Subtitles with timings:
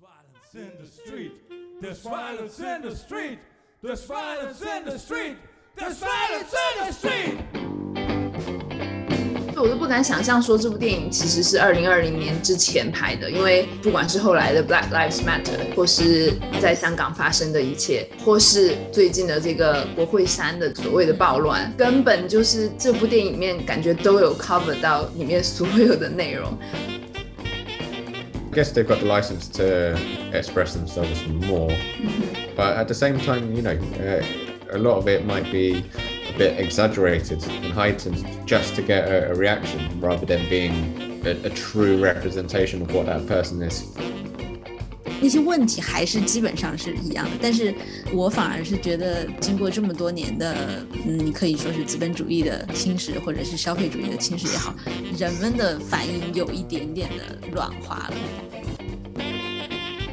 [0.00, 1.32] violence in the street.
[1.80, 3.38] There's violence in the street.
[3.82, 5.36] There's violence in the street.
[5.76, 7.38] There's violence in the street.
[9.60, 26.56] 我都不敢想象说这部电影其实是二零二零年之前拍的，因为不管是后来的 Black Lives Matter，或是在香港发生的一切，或是最近的这个国会山的所谓的暴乱，根本就是这部电影里面感觉都有 cover 到里面所有的内容。
[28.48, 29.94] I guess they've got the license to
[30.36, 31.68] express themselves more,
[32.56, 34.24] but at the same time, you know, uh,
[34.70, 35.84] a lot of it might be
[36.28, 41.30] a bit exaggerated and heightened just to get a, a reaction rather than being a,
[41.44, 43.94] a true representation of what that person is
[45.20, 47.74] 那些问题还是基本上是一样的，但是
[48.12, 54.74] 我反而是觉得，经过这么多年的，嗯，你可以说是资本主义的侵蚀，或者是消费主义的侵蚀也好，
[55.18, 58.14] 人们的反应有一点点的软化了。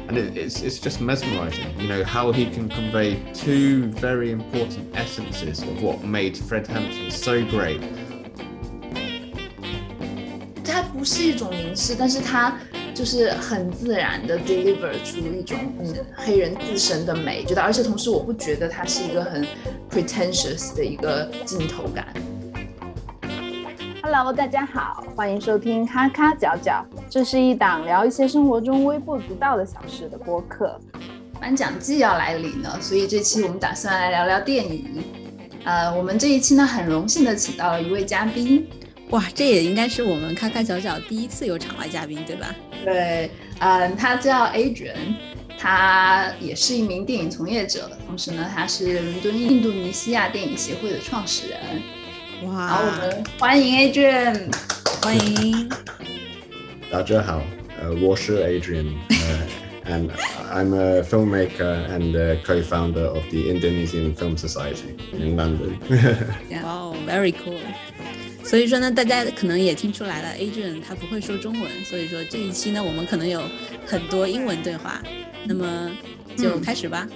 [0.08, 4.86] and it, it's, it's just mesmerizing you know how he can convey two very important
[4.94, 7.80] essences of what made fred hampton so great
[12.96, 19.46] 就是很自然的 deliver 出一种嗯黑人自身的美，觉得，而且同时我不觉得它是一个很
[19.90, 22.06] pretentious 的一个镜头感。
[24.02, 30.80] Hello，大家好，欢迎收听咔咔角角，这是一档聊一些生活中微不足道的小事的播客。
[31.38, 35.04] 颁奖季要来临了，所以这期我们打算来聊聊电影。
[35.64, 38.66] 呃，我们这一期呢，很荣幸的请到了一位嘉宾，
[39.10, 42.52] 哇，这也应该是我们开开角角第一次有场外嘉宾，对吧？
[42.84, 45.14] 对，嗯，他叫 Adrian，
[45.56, 51.58] 他也是一名电影从业者，同时呢，他是伦敦印度尼西亚电影协会的创始人。
[52.50, 54.52] 哇，好，我们欢迎 Adrian。
[55.02, 55.68] 欢迎。
[56.90, 57.40] 大家好,
[57.80, 60.10] uh, 我是 Adrian, uh, and
[60.52, 65.78] I'm a filmmaker and a co-founder of the Indonesian Film Society in London.
[66.62, 67.60] wow, very cool。
[68.45, 73.41] 所以说呢，大家可能也听出来了，Adrian 他不会说中文，所以说这一期呢，我们可能有
[73.85, 75.01] 很多英文对话。
[75.45, 75.91] 那么
[76.37, 77.07] 就开始吧。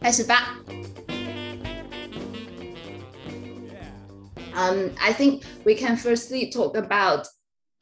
[0.00, 0.56] 开始吧。
[4.54, 7.26] Um, I think we can firstly talk about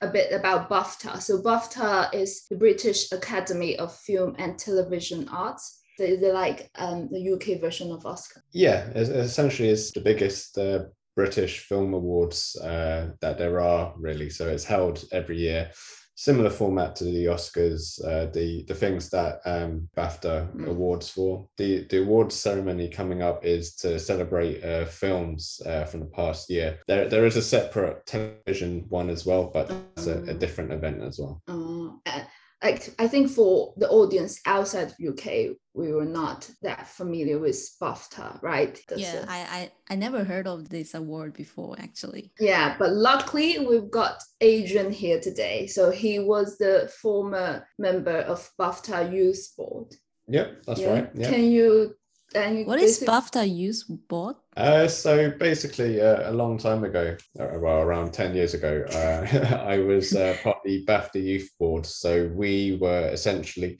[0.00, 1.20] a bit about BAFTA.
[1.20, 5.80] So BAFTA is the British Academy of Film and Television Arts.
[5.96, 8.42] So is it like um, the UK version of Oscar?
[8.52, 10.86] yeah, es- essentially it's the biggest uh,
[11.19, 14.29] British film awards uh, that there are really.
[14.29, 15.69] So it's held every year.
[16.15, 20.67] Similar format to the Oscars, uh, the the things that um, BAFTA Mm.
[20.73, 21.47] awards for.
[21.57, 26.49] The the awards ceremony coming up is to celebrate uh, films uh, from the past
[26.49, 26.69] year.
[26.89, 29.65] There there is a separate television one as well, but
[29.97, 30.39] it's a, a Mm.
[30.39, 31.35] different event as well.
[31.47, 32.23] Uh,
[32.63, 37.57] like I think for the audience outside of UK, we were not that familiar with
[37.81, 38.77] BAFTA, right?
[38.89, 42.31] That's Yeah, a- I, I I never heard of this award before actually.
[42.39, 45.67] Yeah, but luckily we've got Adrian here today.
[45.67, 49.95] So he was the former member of BAFTA Youth Board.
[50.27, 50.93] Yep, that's Yeah.
[50.93, 51.09] right.
[51.15, 51.29] Yeah.
[51.29, 51.95] Can you?
[52.33, 54.35] Can you What is BAFTA Youth Board?
[54.59, 59.65] Uh, so basically, uh, a long time ago, uh, well, around 10 years ago, uh,
[59.65, 61.85] I was uh, part of the BAFTA Youth Board.
[61.85, 63.79] So we were essentially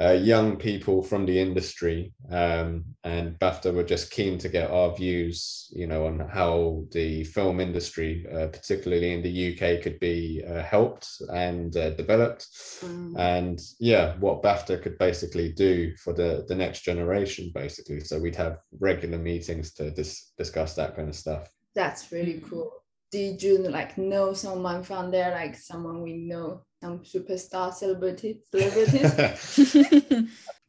[0.00, 4.94] uh, young people from the industry, um, and BAFTA were just keen to get our
[4.94, 10.42] views, you know, on how the film industry, uh, particularly in the UK, could be
[10.46, 12.46] uh, helped and uh, developed
[12.82, 18.18] Um, and yeah what bafta could basically do for the the next generation basically so
[18.18, 22.48] we'd have regular meetings to dis- discuss that kind of stuff that's really Mm.
[22.50, 22.70] cool.
[23.16, 29.10] Did you like know someone from there, like someone we know, some superstar celebrity celebrities?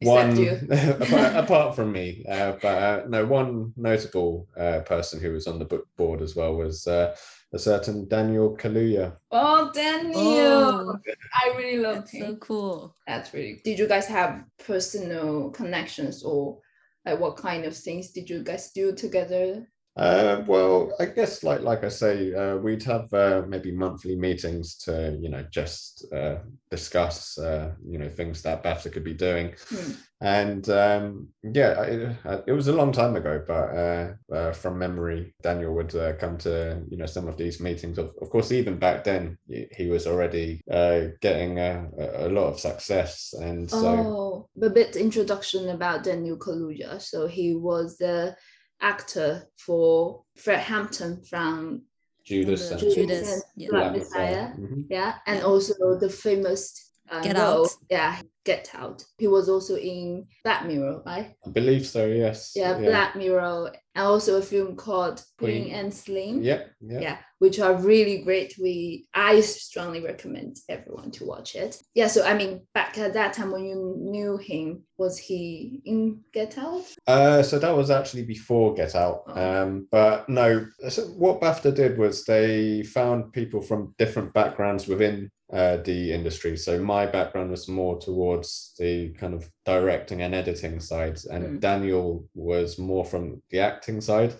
[0.00, 0.30] One
[1.02, 5.58] apart, apart from me uh, but uh, no one notable uh, person who was on
[5.58, 7.14] the book board as well was uh,
[7.52, 10.16] a certain daniel kaluuya Oh, Daniel!
[10.22, 10.96] Oh,
[11.34, 12.26] I really love that's him.
[12.26, 12.96] so cool.
[13.06, 13.60] That's really.
[13.64, 16.60] Did you guys have personal connections or
[17.04, 19.68] like what kind of things did you guys do together?
[19.98, 24.76] Uh, well, I guess like like I say, uh, we'd have uh, maybe monthly meetings
[24.84, 26.36] to you know just uh,
[26.70, 29.90] discuss uh, you know things that BAFTA could be doing, Hmm.
[30.20, 32.16] and um, yeah, it,
[32.46, 36.38] it was a long time ago, but uh, uh, from memory, Daniel would uh, come
[36.38, 37.98] to you know some of these meetings.
[37.98, 42.60] Of, of course, even back then, he, was already uh, getting a, a lot of
[42.60, 47.02] success, and so Oh, a bit introduction about Daniel Kaluuya.
[47.02, 48.36] So he was the
[48.80, 51.82] actor for Fred Hampton from
[52.24, 53.68] Judas, Judas, Judas yeah.
[53.70, 54.48] Black Messiah.
[54.54, 54.86] Mhm.
[54.90, 57.64] Yeah, and also the famous uh, Get role.
[57.64, 57.70] Out.
[57.90, 59.04] Yeah, Get Out.
[59.18, 61.34] He was also in Black Mirror, right?
[61.46, 62.06] I believe so.
[62.06, 62.52] Yes.
[62.54, 65.74] Yeah, Black Mirror, and also a film called Queen, Queen.
[65.74, 66.42] and Slim.
[66.42, 66.62] Yeah.
[66.80, 67.00] Yeah.
[67.00, 72.24] yeah which are really great we i strongly recommend everyone to watch it yeah so
[72.24, 76.82] i mean back at that time when you knew him was he in get out
[77.06, 79.22] Uh, so that was actually before Get Out.
[79.28, 79.62] Oh.
[79.62, 85.30] Um, but no, so what BAFTA did was they found people from different backgrounds within
[85.52, 86.56] uh, the industry.
[86.56, 91.60] So my background was more towards the kind of directing and editing side, and Mm.
[91.60, 94.34] Daniel was more from the acting side.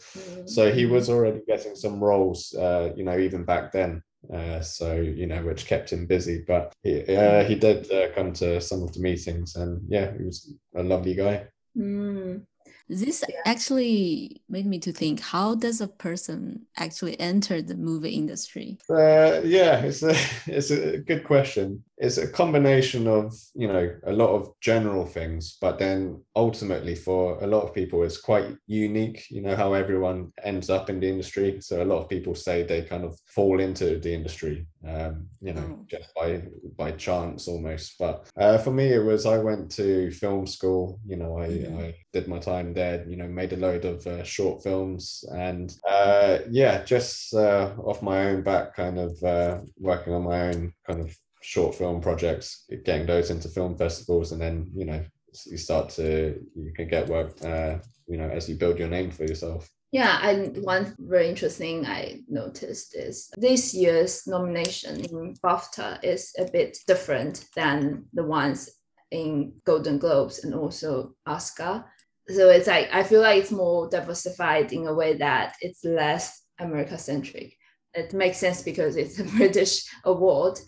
[0.46, 4.02] So he was already getting some roles, uh, you know, even back then.
[4.32, 6.44] Uh, so you know, which kept him busy.
[6.46, 10.25] But he uh, he did uh, come to some of the meetings, and yeah, he
[10.25, 11.46] was a lovely guy.
[11.76, 12.43] Mm.
[12.88, 13.40] This Yeah.
[13.44, 18.79] actually made me to think how does a person actually enter the movie industry?
[18.88, 20.14] Uh, yeah, it's a
[20.46, 21.85] it's a good question.
[22.00, 27.43] It's a combination of you know a lot of general things, but then ultimately for
[27.43, 29.25] a lot of people, it's quite unique.
[29.31, 31.61] You know how everyone ends up in the industry.
[31.61, 35.53] So a lot of people say they kind of fall into the industry, um, you
[35.55, 35.85] know, Oh.
[35.89, 36.43] just by
[36.77, 37.99] by chance almost.
[37.99, 41.01] But uh, for me, it was I went to film school.
[41.05, 41.79] You know, I Mhm.
[41.81, 43.05] I did my time there.
[43.09, 48.03] You know, made a load of uh, short films, and uh, yeah, just uh, off
[48.03, 51.11] my own back, kind of uh, working on my own kind of
[51.43, 55.05] short film projects, getting those into film festivals, and then you know
[55.46, 57.32] you start to you can get work.
[57.44, 59.69] Uh, you know, as you build your name for yourself.
[59.90, 66.50] Yeah, and one very interesting I noticed is this year's nomination in BAFTA is a
[66.50, 68.69] bit different than the ones
[69.11, 71.84] in Golden Globes and also Oscar.
[72.29, 76.43] So it's like I feel like it's more diversified in a way that it's less
[76.58, 77.55] America centric.
[77.94, 80.58] It makes sense because it's a British award.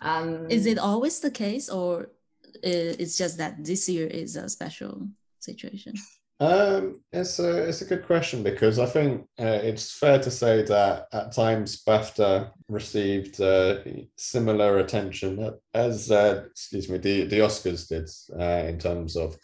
[0.00, 2.10] Um, Is it always the case, or
[2.62, 5.08] it's just that this year is a special
[5.38, 5.94] situation?
[6.40, 10.62] Um, it's a it's a good question because I think uh, it's fair to say
[10.62, 13.80] that at times BAFTA received uh,
[14.16, 18.08] similar attention as uh, excuse me the the Oscars did
[18.40, 19.36] uh, in terms of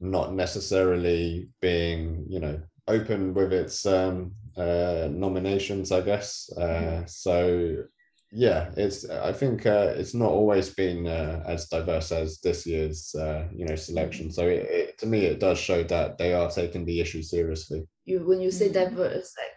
[0.00, 6.50] not necessarily being you know open with its um, uh, nominations, I guess.
[6.56, 7.84] Uh, so
[8.32, 13.14] yeah, it's I think uh, it's not always been uh, as diverse as this year's
[13.14, 14.30] uh, you know selection.
[14.30, 17.86] So it, it, to me, it does show that they are taking the issue seriously.
[18.04, 18.74] you when you say Mm.
[18.74, 19.54] diverse, like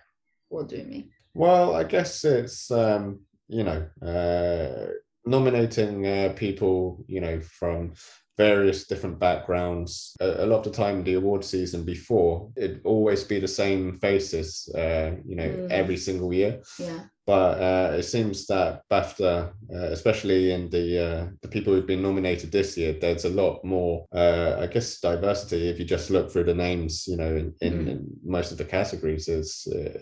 [0.50, 1.10] what do you mean?
[1.34, 4.92] Well, I guess it's um, you know uh,
[5.26, 7.94] nominating uh, people you know from
[8.38, 10.16] various different backgrounds.
[10.22, 13.98] A, a lot of the time, the award season before it always be the same
[14.00, 15.70] faces, uh, you know, Mm.
[15.72, 16.62] every single year.
[16.80, 17.02] Yeah.
[17.28, 22.02] But uh, it seems that BAFTA, uh, especially in the uh, the people who've been
[22.02, 25.70] nominated this year, there's a lot more, uh, I guess, diversity.
[25.70, 27.88] If you just look through the names, you know, in, in, Mm.
[27.92, 29.94] in most of the categories, it's uh,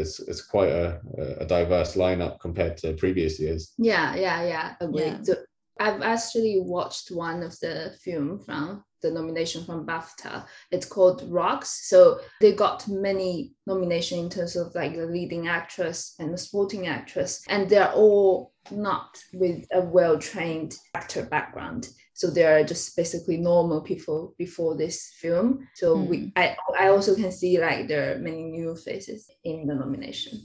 [0.00, 1.00] it's it's quite a,
[1.40, 3.72] a diverse lineup compared to previous years.
[3.78, 4.74] Yeah, yeah, yeah.
[4.80, 5.02] Agree.
[5.04, 5.22] Yeah.
[5.22, 5.34] So
[5.78, 10.46] I've actually watched one of the film from the nomination from BAFTA.
[10.70, 11.88] It's called Rocks.
[11.88, 16.86] So they got many nomination in terms of like the leading actress and the supporting
[16.86, 21.88] actress, and they're all not with a well-trained actor background.
[22.14, 25.68] So they're just basically normal people before this film.
[25.74, 26.28] So we, hmm.
[26.36, 30.44] I, I also can see like there are many new faces in the nomination.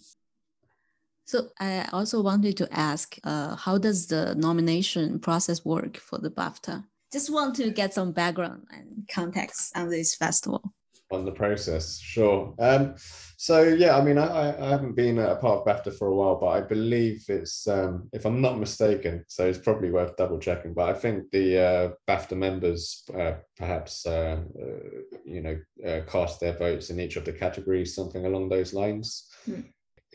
[1.29, 6.31] So I also wanted to ask, uh, how does the nomination process work for the
[6.31, 6.83] BAFTA?
[7.13, 10.73] Just want to get some background and context on this festival.
[11.11, 11.99] on the process.
[11.99, 12.53] Sure.
[12.59, 12.95] Um,
[13.37, 14.27] so yeah, I mean, I,
[14.65, 18.09] I- haven't been a part of BAFTA for a while, but I believe it's, um,
[18.11, 20.73] if I'm not mistaken, so it's probably worth double checking.
[20.73, 24.89] But I think the uh, BAFTA members uh, perhaps, uh, uh,
[25.25, 25.57] you know,
[25.87, 29.27] uh, cast their votes in each of the categories, something along those lines.
[29.45, 29.61] Hmm.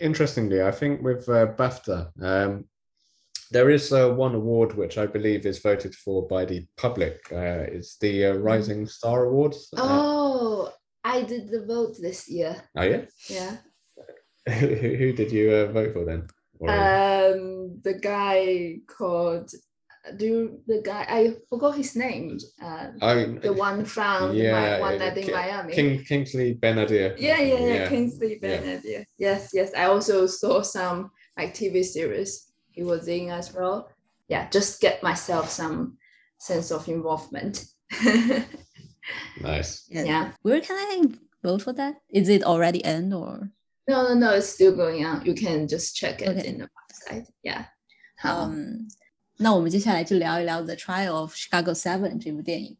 [0.04, 2.66] Interestingly, I think with uh, BAFTA, um,
[3.50, 7.20] there is uh, one award which I believe is voted for by the public.
[7.32, 9.54] Uh, it's the uh, Rising Star Award.
[9.74, 12.54] Uh, Oh, I did the vote this year.
[12.76, 13.04] oh yeah.
[13.30, 13.56] Yeah.
[14.46, 14.66] who,
[15.00, 16.26] who did you uh, vote for then?
[16.58, 19.50] Or- Um, the guy called.
[20.18, 22.38] Do you, the guy I forgot his name.
[22.62, 25.72] Uh, I mean, the one from yeah, my, one yeah, night in Ki- Miami.
[25.74, 27.16] King Kingsley Ben-Adir.
[27.18, 27.88] yeah, yeah, yeah, yeah.
[27.88, 29.04] Kingsley yeah.
[29.18, 29.72] Yes, yes.
[29.74, 33.88] I also saw some like TV series he was in as well.
[34.28, 35.96] Yeah, just get myself some
[36.38, 37.64] sense of involvement.
[39.40, 39.86] Nice.
[39.90, 40.32] yeah.
[40.42, 41.04] Where can I
[41.42, 41.96] vote for that?
[42.10, 43.50] Is it already end or?
[43.86, 44.30] No, no, no.
[44.34, 45.24] It's still going on.
[45.26, 46.48] You can just check it Okay.
[46.48, 47.26] in the website.
[47.42, 47.66] Yeah.
[48.22, 48.88] Um, Um,
[49.36, 52.76] 那我们接下来就聊一聊《The Trial of Chicago Seven》这部电影。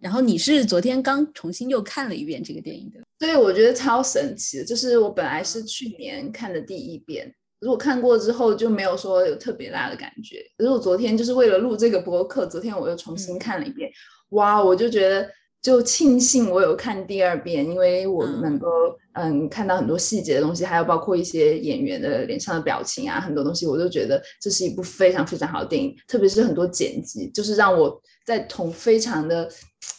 [0.00, 10.44] 然后你是昨天刚重新又看了一遍这个电影的，对，我觉得超神奇的，就是我本来是去年看的第一遍，如果看过之后就没有说有特别大的感觉。
[10.58, 13.88] 可是我昨天就是为了录这个播客，昨天我又重新看了一遍，
[14.30, 15.30] 哇，我就觉得
[15.62, 18.66] 就庆幸我有看第二遍，因为我能够
[19.12, 29.48] 嗯看到很多细节的东西，还有包括一些演员的脸上的表情啊，很多东西，我都觉得这是一部非常非常好的电影，特别是很多剪辑，就是让我在同非常的。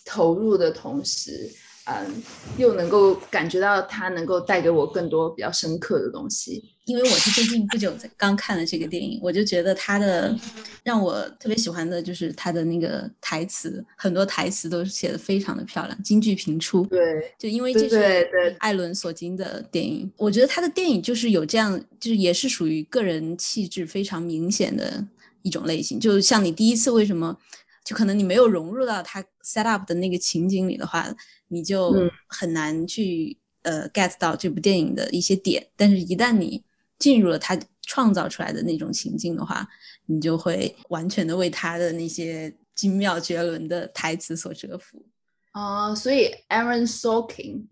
[0.05, 1.49] 投入的同时，
[1.85, 2.23] 嗯，
[2.57, 6.72] 又能够感觉到它能够带给我更多比较深刻的东西。
[6.85, 10.35] 因为我是最近不久才刚看了这个电影，我就觉得他的
[10.83, 16.85] 让我特别喜欢的就是他的那个台词，很多台词都写的非常的漂亮，金句频出。
[16.87, 16.99] 对，
[17.39, 18.27] 就因为这是
[18.59, 25.05] 艾伦·索金的电影，我觉得他的电影就是有这样，就是也是属于个人气质非常明显的
[25.41, 25.99] 一种类型。
[25.99, 27.37] 就像你第一次为什么？
[27.85, 31.13] 就可能你没有融入到他 set up 的那个情景里的话，
[31.49, 31.93] 你就
[32.29, 35.67] 很难去呃 get 到这部电影的一些点。
[35.75, 36.63] 但是，一旦你
[36.99, 39.67] 进入了他创造出来的那种情境的话，
[40.05, 45.05] 你就会完全的为他的那些精妙绝伦的台词所折服。
[45.53, 47.67] 哦，所以 Aaron Sorkin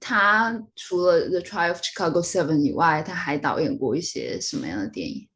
[0.00, 5.28] 他除了 The Trial of Chicago Seven 以外，他还导演过一些什么样的电影？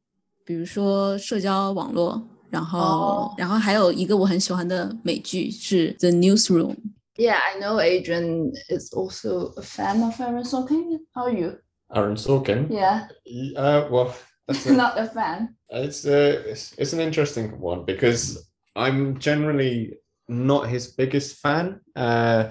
[0.45, 2.29] 比如说社交网络。
[2.49, 6.75] 然后，然后还有一个我很喜欢的美剧是《The Newsroom》。
[7.17, 11.01] Yeah, I know Adrian is also a fan of Aaron Sorkin.
[11.13, 11.59] How are you?
[11.95, 12.69] Aaron Sorkin.
[12.71, 13.09] Yeah.
[13.57, 14.17] Uh, well,
[14.47, 15.57] that's a, not a fan.
[15.71, 19.95] It's a it's, it's an interesting one because I'm generally
[20.29, 21.81] not his biggest fan.
[21.95, 22.51] Uh,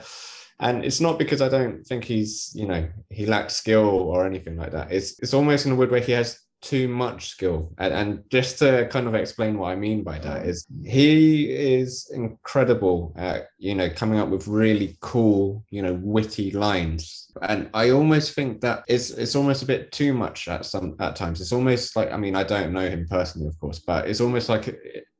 [0.60, 4.58] and it's not because I don't think he's you know he lacks skill or anything
[4.58, 4.92] like that.
[4.92, 7.72] It's it's almost in a weird way he has too much skill.
[7.78, 12.12] And, and, just to kind of explain what I mean by that is he is
[12.14, 17.32] incredible at, you know, coming up with really cool, you know, witty lines.
[17.44, 21.16] And I almost think that it's it's almost a bit too much at some at
[21.16, 21.40] times.
[21.40, 24.50] It's almost like I mean I don't know him personally, of course, but it's almost
[24.50, 24.76] like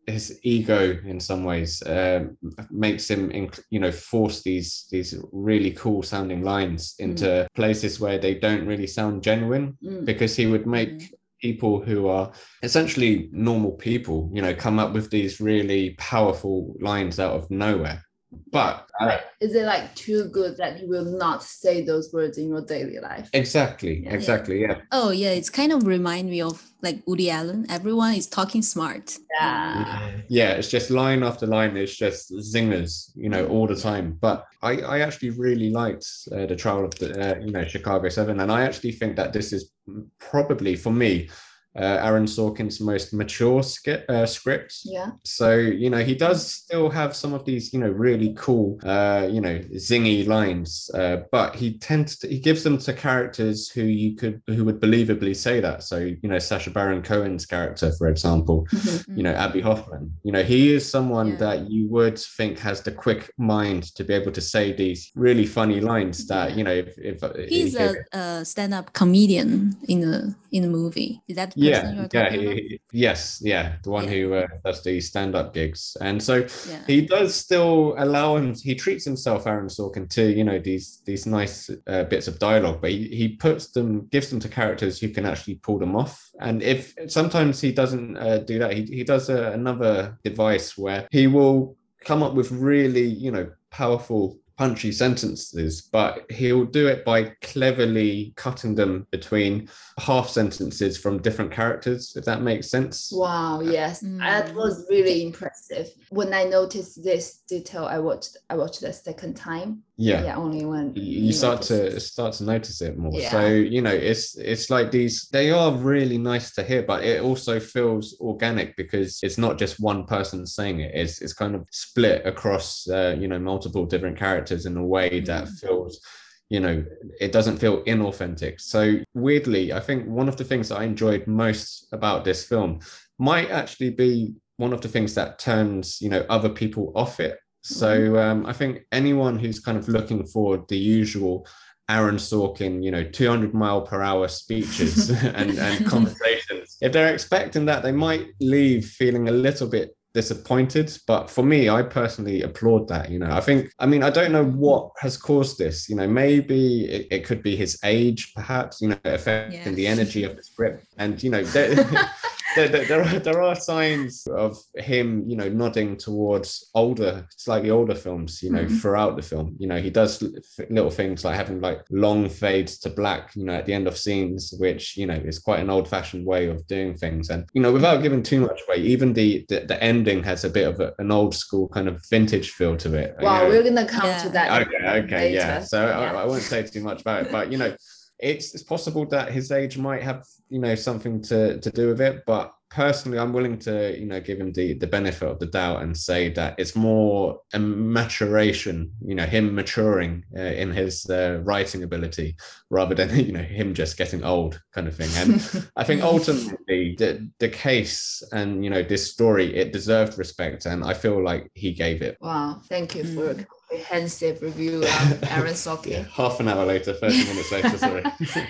[0.08, 2.38] his ego in some ways um,
[2.70, 7.48] makes him you know force these these really cool sounding lines into mm.
[7.56, 10.06] places where they don't really sound genuine mm.
[10.06, 11.10] because he would make mm
[11.46, 12.32] people who are
[12.64, 18.05] essentially normal people, you know, come up with these really powerful lines out of nowhere.
[18.52, 22.50] But uh, is it like too good that you will not say those words in
[22.50, 23.30] your daily life?
[23.34, 24.14] Exactly, yeah.
[24.14, 24.82] exactly, yeah.
[24.92, 27.66] Oh yeah, it's kind of remind me of like Woody Allen.
[27.70, 29.18] Everyone is talking smart.
[29.40, 30.12] Yeah.
[30.30, 31.76] Yeah, it's just line after line.
[31.76, 34.18] It's just zingers, you know, all the time.
[34.22, 38.10] But I, I actually really liked uh, the trial of the, uh, you know, Chicago
[38.10, 39.72] Seven, and I actually think that this is
[40.20, 41.30] probably for me
[41.76, 44.80] uh, Aaron Sorkin's most mature sk- uh, script.
[44.84, 45.12] Yeah.
[45.24, 49.28] So you know he does still have some of these you know really cool uh,
[49.30, 53.84] you know zingy lines, uh, but he tends to he gives them to characters who
[53.84, 55.84] you could who would believably say that.
[55.84, 59.18] So you know Sacha Baron Cohen's character, for example, mm-hmm.
[59.18, 60.14] you know Abbie Hoffman.
[60.24, 61.38] You know he is someone yeah.
[61.38, 65.46] that you would think has the quick mind to be able to say these really
[65.46, 66.28] funny lines.
[66.28, 70.70] That you know if, if he's if, a, a stand-up comedian in the in the
[70.70, 71.22] movie.
[71.28, 74.10] Is that yeah, yeah, he, yes, yeah, the one yeah.
[74.10, 76.84] who uh, does the stand-up gigs, and so yeah.
[76.88, 78.54] he does still allow him.
[78.56, 82.82] He treats himself, Aaron Sorkin, to you know these these nice uh, bits of dialogue,
[82.82, 86.30] but he, he puts them, gives them to characters who can actually pull them off.
[86.40, 91.08] And if sometimes he doesn't uh, do that, he he does uh, another device where
[91.12, 97.04] he will come up with really you know powerful punchy sentences, but he'll do it
[97.04, 99.70] by cleverly cutting them between
[100.00, 103.12] half sentences from different characters, if that makes sense.
[103.14, 104.04] Wow, yes.
[104.04, 104.20] Mm.
[104.20, 105.88] That was really impressive.
[106.10, 109.84] When I noticed this detail, I watched I watched the second time.
[109.98, 110.24] Yeah.
[110.24, 113.14] Yeah, only when you, you start to start to notice it more.
[113.14, 113.32] Yeah.
[113.32, 117.22] So, you know, it's it's like these they are really nice to hear, but it
[117.22, 120.92] also feels organic because it's not just one person saying it.
[120.94, 125.22] It's it's kind of split across uh, you know, multiple different characters in a way
[125.22, 125.60] that mm.
[125.60, 126.02] feels
[126.50, 126.86] you know
[127.20, 131.26] it doesn't feel inauthentic so weirdly i think one of the things that i enjoyed
[131.26, 132.80] most about this film
[133.18, 137.40] might actually be one of the things that turns you know other people off it
[137.66, 138.18] so mm-hmm.
[138.18, 141.48] um, i think anyone who's kind of looking for the usual
[141.88, 146.78] Aaron Sorkin, you know, 200 mile per hour speeches and, and conversations.
[146.82, 150.98] If they're expecting that, they might leave feeling a little bit disappointed.
[151.06, 153.12] But for me, I personally applaud that.
[153.12, 155.88] You know, I think, I mean, I don't know what has caused this.
[155.90, 159.72] You know, maybe it, it could be his age, perhaps, you know, affecting yeah.
[159.72, 160.88] the energy of the script.
[160.98, 161.44] And, you know,
[162.56, 167.70] there, there, there are there are signs of him, you know, nodding towards older, slightly
[167.70, 168.80] older films, you know, Mhm.
[168.82, 169.56] throughout the film.
[169.60, 170.24] You know, he does
[170.70, 173.98] little things like having like long fades to black, you know, at the end of
[173.98, 177.30] scenes, which you know is quite an old-fashioned way of doing things.
[177.30, 180.50] And you know, without giving too much away, even the the, the ending has a
[180.50, 183.16] bit of a, an old school kind of vintage feel to it.
[183.20, 183.50] you know.
[183.50, 184.18] we're gonna come Yeah.
[184.24, 184.62] to that.
[184.68, 185.60] Okay, okay, yeah.
[185.60, 186.14] So Yeah.
[186.14, 187.76] I, I won't say too much about it, but you know,
[188.20, 192.02] it's it's possible that his age might have you know something to to do with
[192.02, 192.24] it.
[192.26, 195.82] But personally, I'm willing to you know give him the the benefit of the doubt
[195.84, 201.42] and say that it's more a maturation, you know, him maturing uh, in his uh,
[201.44, 202.36] writing ability
[202.70, 205.10] rather than you know him just getting old kind of thing.
[205.18, 210.66] And I think ultimately the the case and you know this story it deserved respect,
[210.66, 212.18] and I feel like he gave it.
[212.22, 213.42] Wow, thank you for Mm.
[213.42, 213.46] a
[213.76, 215.92] comprehensive review of Aaron Sorkin.
[215.92, 218.04] Yeah, half an hour later, 30 minutes later, sorry.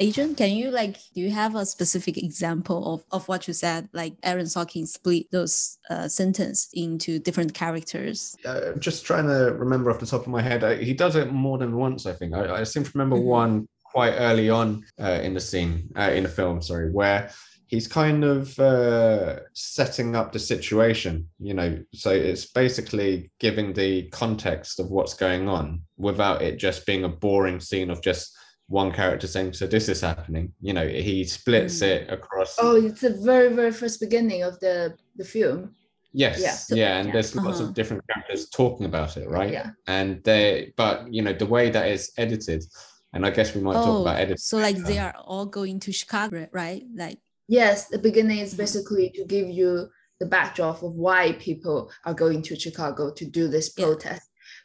[0.00, 3.88] Adrian, can you like do you have a specific example of, of what you said?
[3.92, 8.36] Like Aaron Sorkin split those uh, sentence into different characters.
[8.46, 10.62] uh, I'm just trying to remember off the top of my head.
[10.62, 12.32] Uh, he does it more than once, I think.
[12.32, 13.24] I, I seem to remember Mhm.
[13.24, 17.30] one quite early on uh, in the scene, uh, in the film, sorry, where
[17.68, 21.78] he's kind of uh, setting up the situation, you know.
[21.94, 27.08] So it's basically giving the context of what's going on without it just being a
[27.08, 30.52] boring scene of just one character saying, So this is happening.
[30.60, 31.86] You know, he splits Mm.
[31.92, 32.56] it across.
[32.58, 35.74] Oh, it's the very, very first beginning of the the film.
[36.12, 36.76] Yes, Yeah.
[36.82, 37.12] yeah, and Yeah.
[37.14, 37.68] there's lots Uh-huh.
[37.68, 39.52] of different characters talking about it, right?
[39.52, 39.70] Yeah.
[39.86, 42.64] And they, but you know, the way that it's edited,
[43.12, 44.38] and I guess we might talk Oh, about editing.
[44.38, 46.82] so like they are all going to Chicago, right?
[46.94, 49.88] Like Yes, the beginning is basically to give you
[50.20, 53.86] the backdrop of why people are going to Chicago to do this Yeah.
[53.86, 54.22] protest.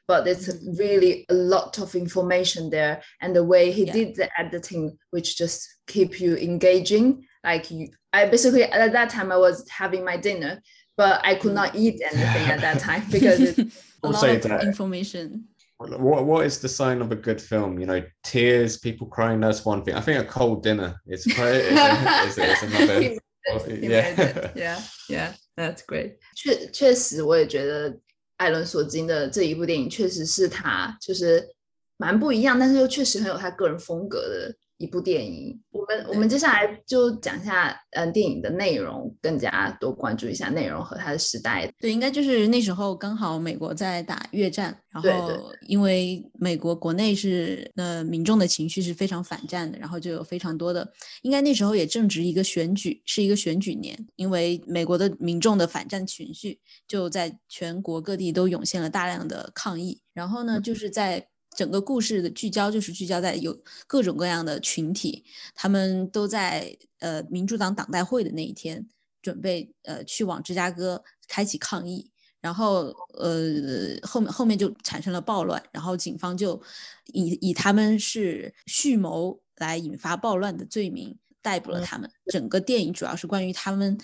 [0.08, 0.78] But it's Mhm.
[0.78, 3.94] really a lot of information there, and the way he Yeah.
[3.94, 7.26] did the editing, which just keep you engaging.
[7.44, 10.62] Like you, I basically at that time I was having my dinner,
[10.98, 11.56] but I could Mhm.
[11.56, 13.68] not eat anything at that time because it, a
[14.04, 15.48] I'll lot of that- information
[15.83, 17.79] What what is the sign of a good film?
[17.79, 19.41] You know, tears, people crying.
[19.41, 19.95] That's one thing.
[19.95, 23.01] I think a cold dinner is quite is, is, is another.
[23.01, 23.19] He
[23.67, 24.15] He yeah.
[24.15, 24.53] made it.
[24.57, 26.19] yeah, yeah, that's great.
[26.37, 27.97] 确确实，我也觉得
[28.37, 31.49] 艾伦索金的这一部电影确实是他就是
[31.97, 35.60] 蛮不一样，但是又确实很有他个人风格的 一部电影。
[35.72, 41.70] 我们我们接下来就讲一下，嗯、电影的内容，更加多关注一下内容和它的时代。
[41.80, 50.90] 对，应该就是那时候刚好美国在打越战，然后因为美国国内是呃民众的情绪是非常反战的，然后就有非常多的，
[51.24, 61.28] 应该那时候也正值一个选举，是一个选举年，因为美国的民众的反战情绪就在全国各地都涌现了大量的抗议，然后呢，就是在。
[61.56, 68.88] 整个故事的聚焦就是聚焦在有各种各样的群体，他们都在呃民主党党代会的那一天，
[69.22, 72.10] 准备呃去往芝加哥开启抗议，
[72.42, 76.62] 然后呃后面后面就产生了暴乱，然后警方就
[77.08, 82.10] 以以他们是蓄谋来引发暴乱的罪名逮捕了嗯他们。
[82.32, 83.96] 整个电影主要是关于他们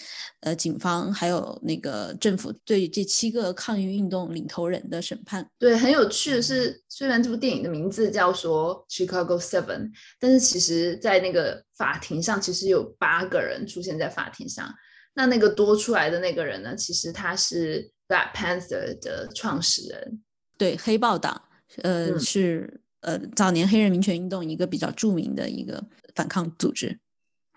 [0.41, 5.49] 呃警方还有那个政府对这七个抗议运动领头人的审判。
[5.57, 14.71] 对，很有趣的是，虽然这部电影的名字叫说 Chicago Seven，但是其实在那个法庭上，其实有八个人出现在法庭上。
[15.15, 20.21] 那那个多出来的那个人呢，其实他是 Black Panther 的创始人。
[20.57, 21.41] 对黑豹党，
[21.81, 25.83] 呃、嗯是呃早年黑人民权运动一个比较著名的一个
[26.15, 26.99] 反抗组织。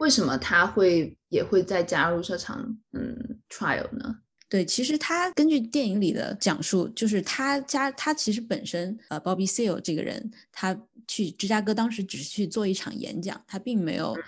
[0.02, 4.16] 为什么他会也会再加入这场嗯 trial 呢？
[4.48, 14.18] 对，其实他根据电影里的讲述，就是他家他其实本身呃，Bobby Seale 这个人，他去芝加哥当时只是去做一场演讲，他并没有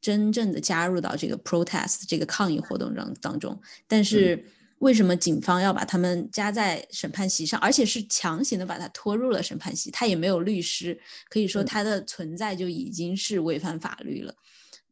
[0.00, 3.60] 真正的加入到这个 protest 这个抗议活动当当中。
[3.88, 4.42] 但是
[4.78, 9.90] 为什么警方要把他们加在审判席上，而且是强行的把他拖入了审判席？
[9.90, 14.32] 他也没有律师，可以说嗯他的存在就已经是违反法律了。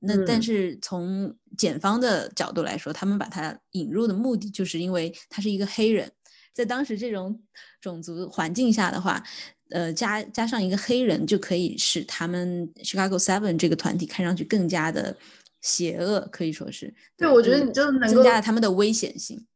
[0.05, 6.11] 那但嗯是从检方的角度来说，他们把他引入的目的，就是因为他是一个黑人，
[6.53, 7.41] 在当时这种
[7.81, 9.23] 种族环境下的话，
[9.71, 15.17] 呃，加加上一个黑人，就可以使他们 Chicago Seven 这个团体看上去更加的
[15.61, 16.93] 邪恶，可以说是。
[17.17, 19.47] 对，我觉得你就能增加了他们的危险性。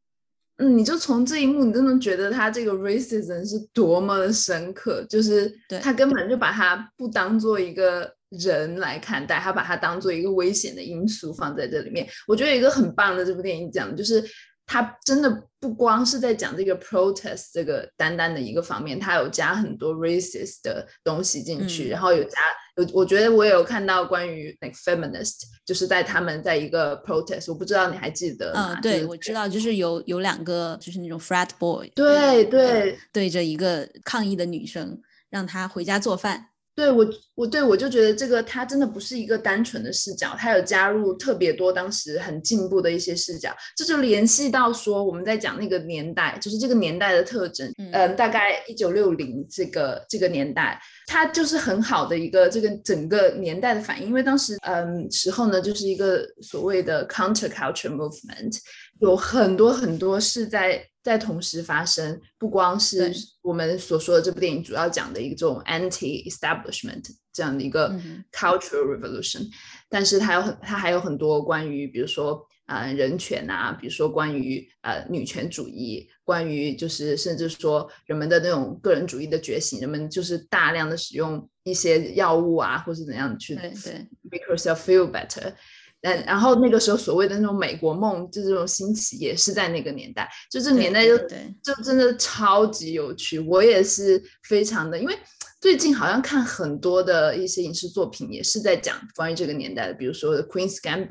[0.59, 12.07] 嗯，你就从这一幕，你就能觉得他这个 racism 是多么的深刻，就是对他根本就把他不当做一个人来看待，他把它当做一个危险的因素放在这里面。
[12.27, 14.25] 我觉得有一个很棒的这部电影讲的就是，
[14.67, 22.39] 他真的不光是在讲这个 protest 这个单单的一个方面，他有加很多 racist 的东西进去，嗯然后有加
[22.77, 28.75] 有我觉得我也有看到关于 like feminist，就是在他们在一个 protest，我不知道你还记得吗？
[28.75, 36.49] 嗯，对，就是我知道，就是有有两个就是那种 frat boy，对对对着一个抗议的女生，让她回家做饭。
[36.77, 47.91] 对我，我对我就觉得这个它真的不是一个单纯的视角，它有加入特别多当时很进步的一些视角，这就联系到说我们在讲那个年代，就是这个年代的特征，嗯。
[47.97, 58.55] 嗯、大概一九六零这个这个年代，它就是很好的一个这个整个年代的反应，因为当时嗯时候呢，就是一个所谓的 counterculture movement，
[59.01, 67.97] 有很多很多是在在同时发生，不光是我们所说的这部电影主要讲的一种 anti-establishment 这样的一个
[68.33, 69.49] cultural revolution，、
[69.89, 85.55] 但是它有很它还有很多关于比如说呃人权啊，比如说关于呃女权主义，关于就是甚至说人们的那种个人主义的觉醒，人们就是大量的使用一些药物啊，或是怎样去 make yourself feel better。
[86.01, 93.39] 但然后那个时候所谓的那种美国梦，就这种兴起，也是在那个年代，就这年代就就真的超级有趣。
[93.39, 95.19] 我也是非常的，因为
[95.61, 101.09] 最近好像看很多的一些影视作品，也是在讲关于这个年代的，比如说《Queen's Gambit》，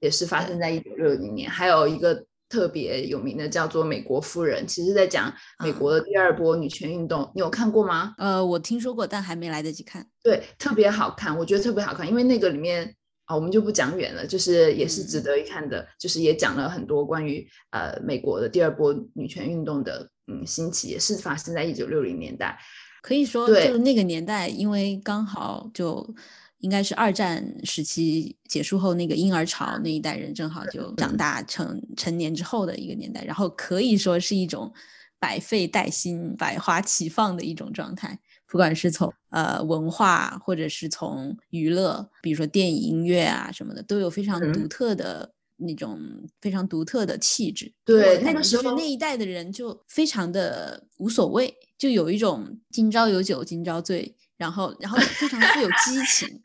[0.00, 8.14] 也是发生在一九六零年，还有一个特别有名的叫做《美国夫人》，其实在讲美国的第二波女权运动，你有看过吗？
[8.18, 10.06] 呃，我听说过，但还没来得及看。
[10.22, 12.94] 对，特别好看，我觉得特别好看，因为那个里面
[13.26, 22.58] 啊，我们就不讲远了，就是也是值嗯得一看的，就是也讲了很多关于呃美国的第二波女权运动的嗯兴起，也是发生在一九六零年代。
[23.02, 26.14] 可以说，对就是那个年代，因为刚好就
[26.58, 34.72] 应该是二战时期结束后那个婴儿潮那一代人正好就长大成成年之后的一个年代，然后可以说是一种
[35.20, 38.18] 百废待兴、百花齐放的一种状态。
[38.48, 44.68] 不管是从呃文化，或者是从娱乐，比如说电影、音乐啊什么的，都有非常独嗯。
[44.68, 45.98] 特的那种
[46.40, 47.72] 非常独特的气质。
[47.84, 56.42] 对那个时候那一代的人就非常的无所谓，就有一种今朝有酒今朝醉，然后然后非常富有激情，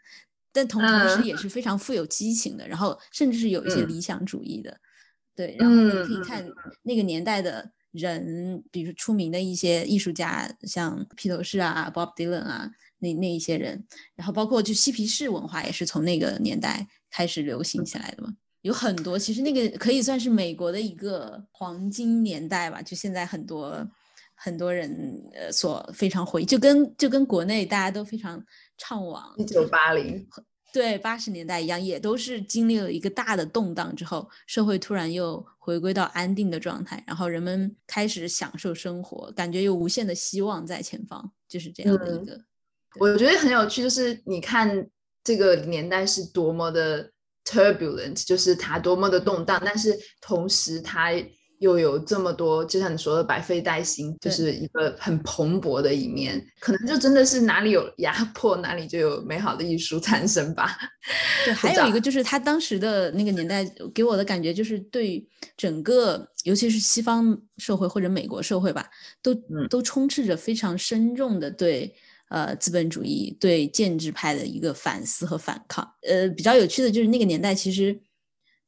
[0.52, 1.24] 但同同时嗯。
[1.24, 3.88] 也是非常富有激情的，然后甚至是有一些嗯。
[3.88, 4.80] 理想主义的，
[5.36, 6.22] 对，然后你可以嗯。
[6.22, 18.34] 看那个年代的人，比如出名的一些艺术家，像披头士啊、Bob Dylan 啊，那那一些人，然后包括就嬉皮士文化也是从那个年代开始流行起来的嘛。
[18.62, 22.80] 有很多，其实那个可以算是美国的一个黄金年代吧。
[22.82, 23.84] 就现在很多
[24.36, 28.40] 很多人呃所非常回忆，就跟就跟国内大家都非常
[28.80, 30.28] 怅惘，一九就是八零，
[30.74, 42.42] 对八十年代一样，也都是经历了一个大的动荡之后，社会突然又回归到安定的状态，然后人们开始享受生活，感觉有无限的希望在前方，就是这样的一嗯个。
[43.00, 44.88] 我觉得很有趣，就是你看
[45.24, 47.12] 这个年代是多么的
[47.46, 51.12] turbulent，就是它多么的动荡，但是同时它
[51.62, 60.76] 又有这么多，就像你说的百废待兴，就是一个很蓬勃的一面，可能就真的是哪里有压迫，哪里就有美好的艺术产生吧。
[61.46, 65.24] 对，还有一个就是他当时的那个年代给我的感觉，就是对
[65.56, 68.90] 整个，尤其是西方社会或者美国社会吧，
[69.22, 71.94] 都、嗯都充斥着非常深重的对
[72.30, 75.88] 呃资本主义、对建制派的一个反思和反抗。
[76.10, 78.02] 呃，比较有趣的就是那个年代，其实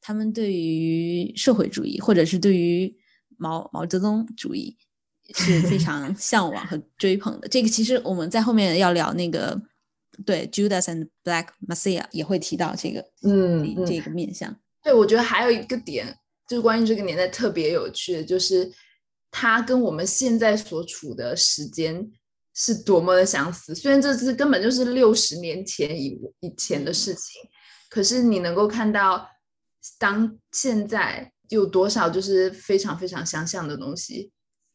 [0.04, 2.96] 他们对于社会主义或者是对于
[3.38, 4.78] 毛毛泽东主义
[5.34, 7.48] 是非常 向往和追捧的。
[7.48, 9.60] 这个其实我们在后面要聊那个。
[10.28, 14.56] 对，Judas and Black Messiah 也会提到这个，嗯这这个面向。
[14.84, 16.16] 对，我觉得还有一个点，
[16.48, 18.72] 就是关于这个年代特别有趣的，就是
[19.32, 22.12] 它跟我们现在所处的时间
[22.54, 23.74] 是多么的相似。
[23.74, 27.42] 虽然这是根本就是六十年前以以前的事情，
[27.90, 29.28] 可是你能够看到，
[30.00, 34.32] 当现在有多少就是非常非常相像的东西，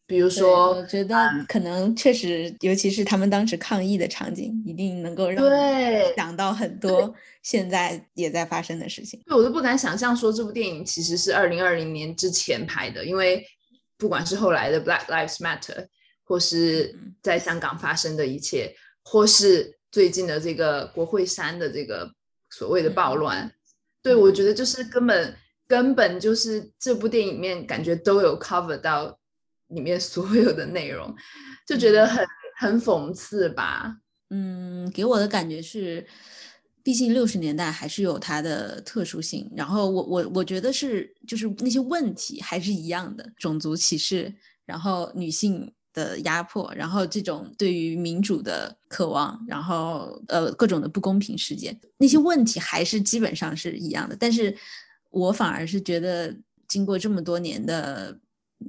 [0.07, 9.21] 比如说我觉得可能确实，尤其是他们当时抗议的场景，一定能够让对想到很多现在也在发生的事情。
[9.27, 13.45] 对我都不敢想象说这部电影其实是二零二零年之前拍的，因为
[13.97, 15.87] 不管是后来的 Black Lives Matter，
[16.25, 22.11] 或是嗯在香港发生的一切，或是最近的这个国会山的这个
[22.51, 23.53] 所谓的暴嗯乱，
[24.09, 29.19] 对我觉得就是根本根本就是这部电影里面感觉都有 cover 到
[29.67, 31.15] 里面所有的内容，
[31.67, 33.99] 就觉得很很讽刺吧。
[34.31, 36.07] 嗯，给我的感觉是，
[36.83, 39.53] 毕竟六十年代还是有它的特殊性。
[39.55, 54.15] 然后我我我觉得是，就是那些问题还是一样的，种族歧视，然后女性的压迫，然后这种对于民主的渴望，然后呃各种的不公平事件，那些问题还是基本上是一样的。
[54.15, 54.57] 但是
[55.11, 56.33] 我反而是觉得，
[56.69, 58.17] 经过这么多年的，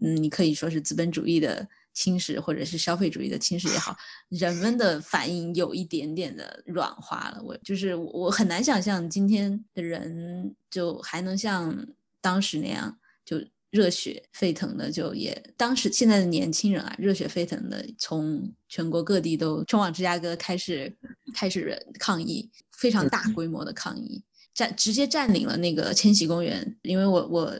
[0.02, 3.96] 嗯，你可以说是资本主义的侵蚀，或者是消费主义的侵蚀也好，
[4.30, 7.40] 人们的反应有一点点的软化了。
[7.44, 11.88] 我就是我很难想象今天的人就还能像
[12.20, 13.38] 当时那样就。
[13.72, 20.92] 热血沸腾的，就也当时现在的年轻人啊，热血沸腾的，从全国各地都冲往芝加哥开始
[21.34, 26.78] 开始抗议，非常大规模的抗议，占直接占领了那个千禧公园。
[26.82, 27.60] 因为我我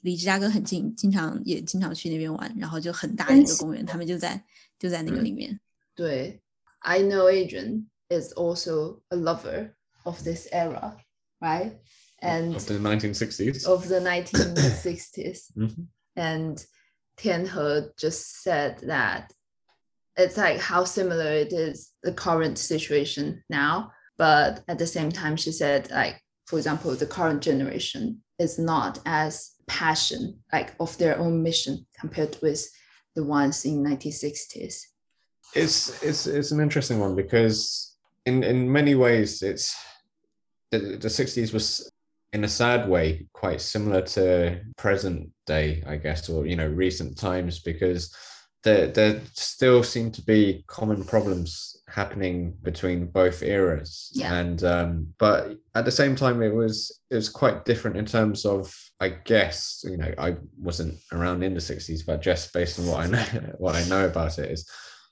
[0.00, 4.42] 离芝加哥很近，经常也经常去那边玩，然后就很大一个公园，他们就在
[4.78, 5.60] 就在那个里面。
[5.94, 6.40] 对
[6.78, 9.72] ，I know Adrian is also a lover
[10.04, 10.96] of this era,
[11.38, 11.72] right?
[12.22, 15.82] And of the 1960s of the 1960s mm-hmm.
[16.16, 16.64] and
[17.16, 19.32] tianhe just said that
[20.16, 25.36] it's like how similar it is the current situation now but at the same time
[25.36, 31.18] she said like for example the current generation is not as passion like of their
[31.18, 32.68] own mission compared with
[33.14, 34.82] the ones in 1960s
[35.54, 39.74] it's it's it's an interesting one because in in many ways it's
[40.70, 41.89] the, the 60s was
[42.32, 47.16] in a sad way quite similar to present day i guess or you know recent
[47.16, 48.14] times because
[48.62, 54.34] there there still seem to be common problems happening between both eras yeah.
[54.34, 58.44] and um but at the same time it was it was quite different in terms
[58.44, 62.86] of i guess you know i wasn't around in the 60s but just based on
[62.86, 63.24] what i know
[63.58, 64.68] what i know about it is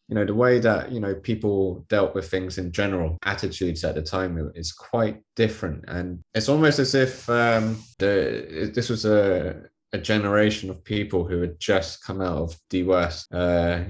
[0.08, 3.94] you know the way that you know people dealt with things in general attitudes at
[3.94, 5.84] the time is quite different.
[5.88, 11.40] And it's almost as if um the this was a a generation of people who
[11.40, 13.84] had just come out of the worst uh,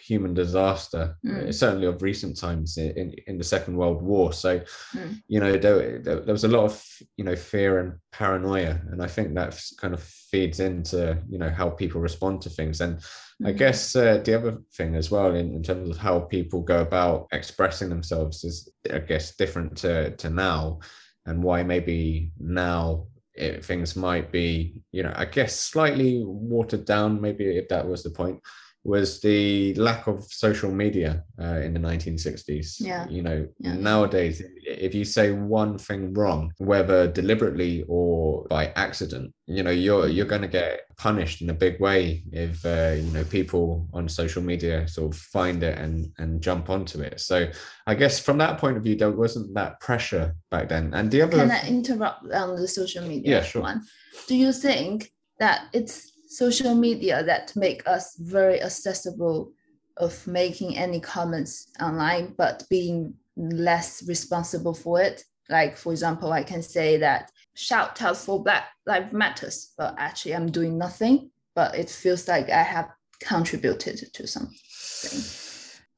[0.00, 1.52] human disaster, mm.
[1.52, 4.32] certainly of recent times in, in the Second World War.
[4.32, 4.60] So,
[4.94, 5.20] mm.
[5.28, 6.82] you know, there, there, was a lot of,
[7.18, 8.80] you know, fear and paranoia.
[8.90, 12.80] And I think that kind of feeds into, you know, how people respond to things.
[12.80, 13.48] And mm.
[13.48, 16.80] I guess uh, the other thing as well, in, in terms of how people go
[16.80, 20.80] about expressing themselves, is, I guess, different to, to now
[21.26, 27.20] and why maybe now it, things might be, you know, I guess slightly watered down,
[27.20, 28.40] maybe if that was the point,
[28.84, 32.76] was the lack of social media uh, in the 1960s.
[32.80, 33.08] Yeah.
[33.08, 33.74] You know, yeah.
[33.74, 40.08] nowadays, if you say one thing wrong, whether deliberately or by accident, you know, you're
[40.08, 44.08] you're going to get punished in a big way if uh, you know people on
[44.08, 47.20] social media sort of find it and and jump onto it.
[47.20, 47.48] So
[47.86, 50.92] I guess from that point of view, there wasn't that pressure back then.
[50.94, 53.62] And the other can I interrupt on the social media yeah, sure.
[53.62, 53.82] one?
[54.26, 59.52] Do you think that it's social media that make us very accessible
[59.98, 66.42] of making any comments online but being less responsible for it like for example i
[66.42, 71.74] can say that shout out for black lives matters but actually i'm doing nothing but
[71.74, 72.88] it feels like i have
[73.20, 74.58] contributed to something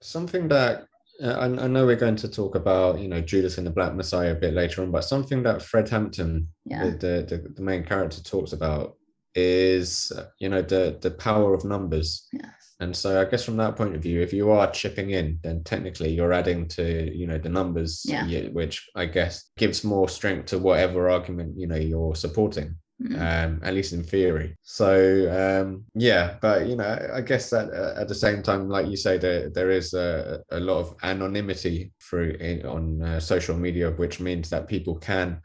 [0.01, 0.87] something that
[1.23, 3.95] uh, I, I, know we're going to talk about you know judas and the black
[3.95, 6.91] messiah a bit later on but something that fred hampton yeah.
[6.91, 8.97] the, the, the main character talks about
[9.35, 12.75] is you know the the power of numbers yes.
[12.81, 15.63] and so i guess from that point of view if you are chipping in then
[15.65, 18.49] technically you're adding to you know the numbers yeah.
[18.53, 23.15] which i guess gives more strength to whatever argument you know you're supporting mm.
[23.17, 28.01] um at least in theory so um yeah but you know i guess that uh,
[28.01, 31.93] at the same time like you say there there is a, a lot of anonymity
[32.01, 35.41] through in, on uh, social media which means that people can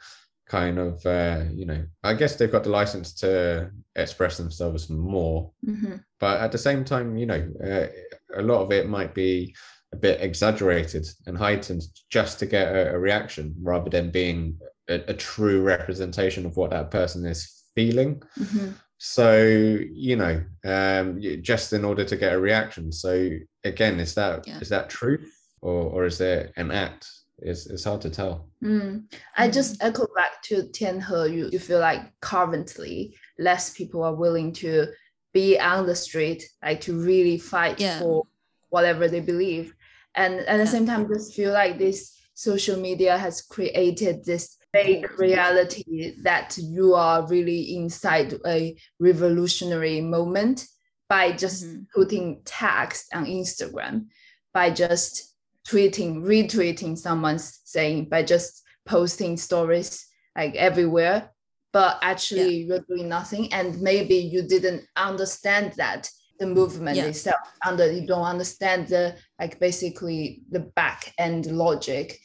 [0.49, 5.51] kind of uh, you know i guess they've got the license to express themselves more
[5.65, 5.95] mm-hmm.
[6.19, 7.87] but at the same time you know uh,
[8.35, 9.55] a lot of it might be
[9.93, 14.57] a bit exaggerated and heightened just to get a, a reaction rather than being
[14.87, 18.69] a, a, true representation of what that person is feeling mm-hmm.
[18.97, 19.43] so
[19.91, 23.29] you know um, just in order to get a reaction so
[23.63, 24.59] again is that yeah.
[24.59, 25.31] is that truth
[25.61, 27.07] or or is there an act
[27.41, 28.49] it's, it's hard to tell.
[28.63, 29.05] Mm.
[29.37, 31.33] I just echo back to Tianhe.
[31.33, 34.87] You, you feel like currently less people are willing to
[35.33, 37.99] be on the street, like to really fight yeah.
[37.99, 38.23] for
[38.69, 39.75] whatever they believe.
[40.15, 45.17] And at the same time, just feel like this social media has created this fake
[45.17, 50.65] reality that you are really inside a revolutionary moment
[51.07, 51.81] by just mm-hmm.
[51.93, 54.05] putting text on Instagram,
[54.53, 55.28] by just
[55.67, 61.31] tweeting, retweeting someone's saying by just posting stories like everywhere,
[61.73, 62.65] but actually yeah.
[62.67, 63.51] you're doing nothing.
[63.53, 67.05] And maybe you didn't understand that the movement Yeah.
[67.05, 72.19] itself under you don't understand the like basically the back end logic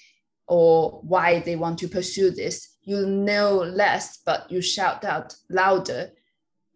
[0.46, 6.12] or why they want to pursue this you know less but you shout out louder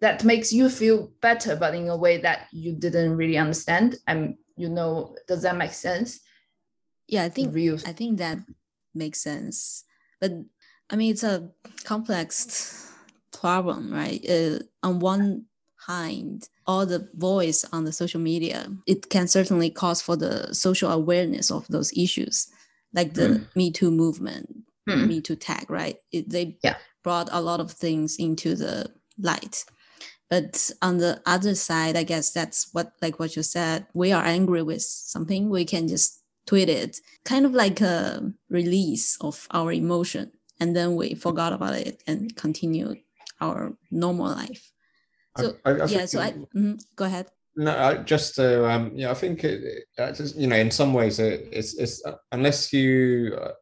[0.01, 4.35] that makes you feel better but in a way that you didn't really understand and
[4.57, 6.21] you know does that make sense
[7.09, 8.39] Yeah, I think real I think that
[8.95, 9.85] makes sense.
[10.21, 10.33] But
[10.91, 11.51] I mean, it's a
[11.85, 12.93] complex
[13.33, 14.25] problem, right?
[14.29, 15.45] Uh, on one
[15.87, 20.91] hand, all the voice on the social media, it can certainly cause for the social
[20.91, 22.49] awareness of those issues,
[22.93, 25.07] like the Me Too movement, Mm.
[25.07, 25.97] Me Too tag, right?
[26.13, 26.77] It, they Yeah.
[27.05, 29.65] brought a lot of things into the light.
[30.31, 34.25] But on the other side, I guess that's what, like what you said, we are
[34.25, 39.71] angry with something, we can just tweet it, kind of like a release of our
[39.73, 40.33] emotion.
[40.61, 42.99] And then we forgot about it and continued
[43.41, 44.73] our normal life.
[45.39, 47.27] So, I, I yeah, think- so I, mhm, go ahead.
[47.57, 49.63] No, I, just to, um, yeah, I think it,
[49.99, 53.53] it- just, you know, in some ways, it, it's, it's uh, unless you uh,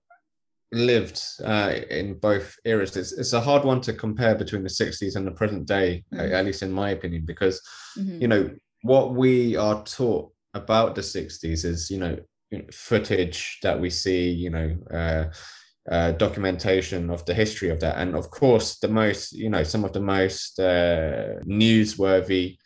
[0.72, 5.16] lived uh, in both eras, it's, it's a hard one to compare between the 60s
[5.16, 6.32] and the present day, uh, Mm.
[6.32, 7.60] at least in my opinion, because
[7.98, 8.20] Mhm.
[8.22, 8.50] you know
[8.82, 12.16] what we are taught about the 60s is you know
[12.50, 15.24] you know, footage that we see you know uh,
[15.90, 17.98] uh, documentation of the history of that.
[17.98, 22.56] And of course the most you know some of the most uh, newsworthy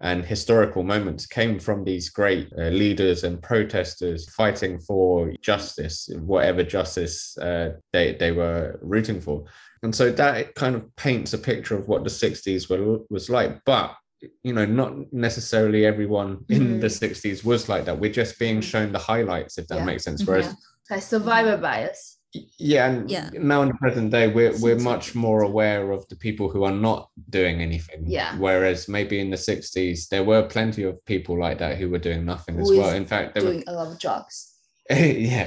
[0.00, 6.62] and historical moments came from these great uh, leaders and protesters fighting for justice whatever
[6.62, 9.44] justice uh, they, they were rooting for.
[9.82, 13.64] And so that kind of paints a picture of what the 60s were, was like.
[13.64, 13.94] But
[14.42, 18.92] you know not necessarily everyone in the 60s was like that we're just being shown
[18.92, 19.84] the highlights if that Yeah.
[19.84, 20.26] makes sense Mhm.
[20.28, 20.54] whereas
[20.90, 22.18] like survivor bias
[22.58, 23.30] yeah and Yeah.
[23.32, 26.74] now in the present day we're we're much more aware of the people who are
[26.88, 28.36] not doing anything Yeah.
[28.38, 32.24] whereas maybe in the 60s there were plenty of people like that who were doing
[32.24, 34.54] nothing as well in fact there were doing a lot of drugs
[34.90, 34.96] yeah,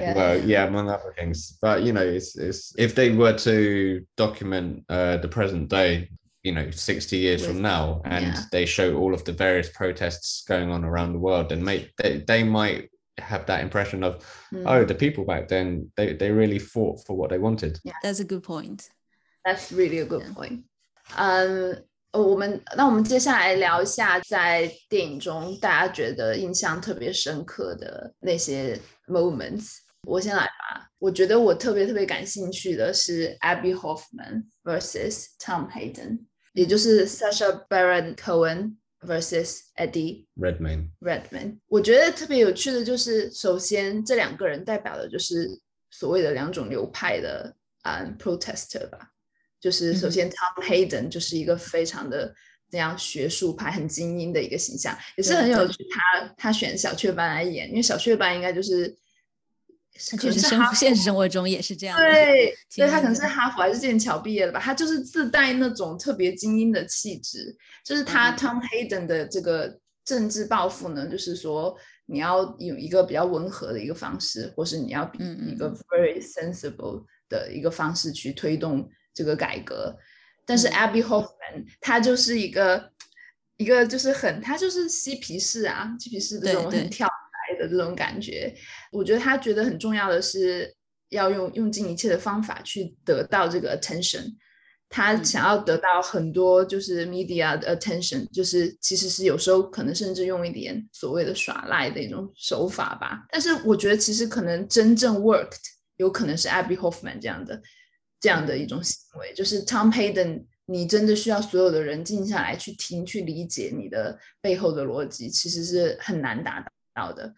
[0.02, 0.14] Yeah.
[0.16, 1.58] well, yeah, among other things.
[1.64, 6.12] But you know, it's, it's if they were to document uh, the present day,
[6.44, 8.44] you know 60 years with, from now and yeah.
[8.52, 12.18] they show all of the various protests going on around the world and make they,
[12.28, 14.64] they might have that impression of mm.
[14.66, 14.88] oh hmm.
[14.88, 18.26] the people back then they, they really fought for what they wanted yeah that's a
[18.26, 18.90] good point
[19.46, 20.64] that's really a good point
[21.18, 21.76] um
[22.14, 28.78] 我们那我们接下来聊一下，在电影中大家觉得印象特别深刻的那些
[29.08, 29.78] moments。
[30.04, 30.90] 我先来吧。
[31.00, 36.26] 我觉得我特别特别感兴趣的是 Abbie Hoffman versus Tom Hayden。
[36.54, 40.90] 也就是 Sasha Baron Cohen versus Eddie Redmayne.
[41.00, 41.60] Redman。
[41.68, 45.60] 我觉得特别有趣的就是，首先这两个人代表的就是
[45.90, 49.10] 所谓的两种流派的嗯 protester 吧。
[49.60, 52.34] 就是首先 Tom Hayden 就是一个非常的
[52.70, 55.86] 这样学术派、很精英的一个形象，也是很有趣。
[55.90, 58.96] 他他选小雀斑来演，因为小雀斑应该就是
[60.10, 60.40] 他确实
[60.74, 62.04] 现实生活中也是这样的。
[62.04, 67.56] 对，精对他可能是哈佛还是剑桥毕业的吧，他就是自带那种特别精英的气质。
[67.84, 79.96] 就是他嗯 Tom Hayden 的这个政治抱负呢，就是说你要有一个比较温和的一个方式，或是你要比嗯嗯一个 very sensible 的一个方式去推动这个改革。
[80.46, 82.92] 但是嗯 Abby Hoffman 他就是一个
[83.58, 87.14] 一个就是很他就是嬉皮士啊，嬉皮士这对对种很跳来
[87.62, 88.54] 的这种感觉。
[88.92, 90.74] 我觉得他觉得很重要的是
[91.10, 94.34] 要用用尽一切的方法去得到这个 attention。
[94.94, 103.26] 他嗯想要得到很多就是 media 的 attention，就是其实是有时候可能甚至用一点所谓的耍赖的一种手法吧。
[103.32, 105.60] 但是我觉得其实可能真正 worked
[105.96, 107.62] 有可能是 Abby Hoffman 这样的
[108.20, 116.68] 这样的一种行为，就是 Tom Hayden，你真的需要所有的人静下来去听、去理解你的背后的逻辑，其实是很难达到
[117.10, 117.34] 的。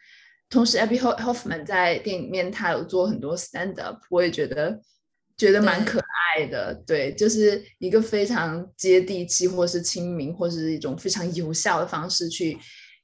[0.50, 4.82] 同时，Abby Ho- Hoffman 在电影里面他有做很多 stand up，我也觉得
[5.38, 6.74] 觉得蛮可爱的。
[6.88, 12.58] 对，就是一个非常接地气，或是亲民，或是一种非常有效的方式去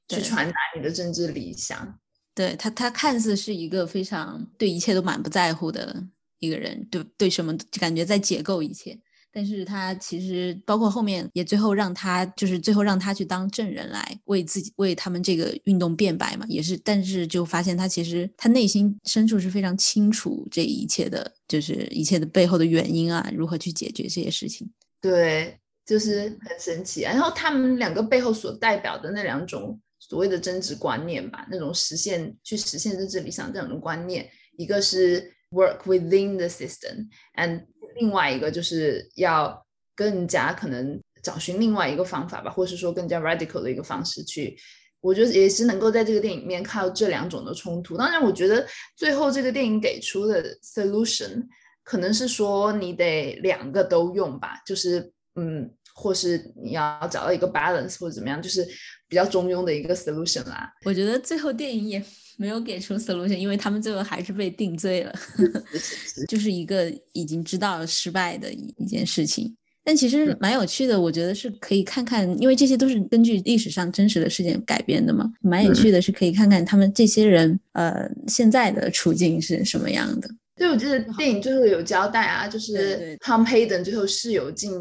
[0.08, 1.98] 去传达你的政治理想。
[2.34, 6.04] 对他，他看似是一个非常对一切都满不在乎的
[6.38, 8.96] 一个人，对对什么就感觉在解构一切。
[9.32, 24.70] 但是他其实包括后面也最后让他就是最后让他去当证人来为自己为他们这个运动辩白嘛，也是，但是就发现他其实他内心深处是非常清楚这一切的，就是一切的背后的原因啊，如何去解决这些事情。
[25.00, 27.12] 对，就是很神奇啊。
[27.12, 37.64] 然后他们两个背后所代表的那两种所谓的政治观念吧，那种实现去实现政治理想这种观念，一个是 work within the system，and
[37.96, 39.64] 另外一个就是要
[39.94, 44.56] 更加可能找寻另外一个方法吧，或是说更加 radical 的一个方式去。
[45.02, 47.96] 我觉得也是能够在这个电影里面看到这两种的冲突。
[47.96, 48.66] 当然，我觉得
[48.96, 51.42] 最后这个电影给出的 solution
[51.82, 58.62] 可能是说你得两个都用吧，就是嗯，或是你要找到一个 balance 或者怎么样，就是
[59.08, 60.70] 比较中庸的一个 solution 啦。
[60.84, 62.04] 我觉得最后电影也
[62.40, 65.14] 没有给出 solution，因为他们最后还是被定罪了，
[66.26, 69.54] 就是一个已经知道失败的一一件事情。
[69.84, 80.30] 但其实蛮有趣的，我觉得是可以看看，因为这些都是根据历史上真实的事件改编的嘛，蛮有趣的，是可以看看他们这些人呃现在的处境是什么样的。
[80.56, 84.72] 对，我记得电影最后有交代啊，就是汤佩登最后是有进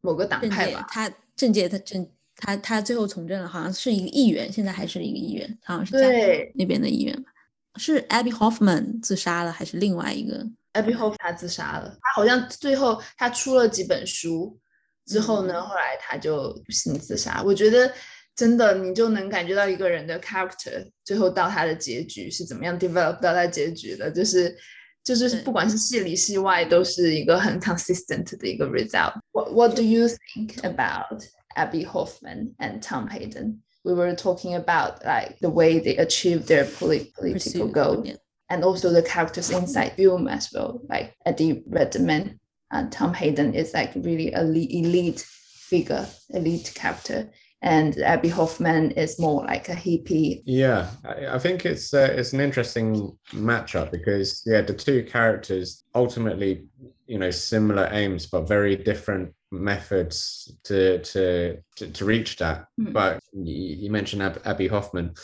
[0.00, 0.86] 某个党派吧？
[0.88, 2.06] 他政界他政
[2.36, 7.30] 他他最后从政了，好像是一个议员，现在还是一个议员，好像是在那边的议员吧？
[7.76, 14.58] 是 Abby Hoffman 自杀了，还是另外一个？Abby Hoffman 他自杀了，他好像最后他出了几本书
[15.06, 17.42] 之后呢，后来他就不幸自杀。
[17.44, 17.92] 我觉得
[18.36, 24.56] 真的，你就能感觉到一个人的 character 最后到他的结局是怎么样 develop 到他结局的，就是
[25.04, 29.14] 就是不管是戏里戏外都是一个很 consistent 的一个 result。
[29.32, 31.22] What What do you think about
[31.56, 33.62] Abbie Hoffman and Tom Hayden?
[33.84, 38.06] We were talking about like the way they achieve their political goal.
[38.50, 40.80] and also the characters inside film as well.
[40.88, 42.38] Like Eddie Redmayne
[42.70, 47.30] and Tom Hayden is like really a elite figure, elite character.
[47.62, 50.42] And Abbie Hoffman is more like a hippie.
[50.44, 55.82] Yeah, I, I think it's uh, it's an interesting matchup because yeah, the two characters
[55.94, 56.66] ultimately,
[57.06, 62.66] you know, similar aims but very different methods to to to, to reach that.
[62.80, 62.92] Mm.
[62.92, 65.14] But you, mentioned Ab- Abbie Hoffman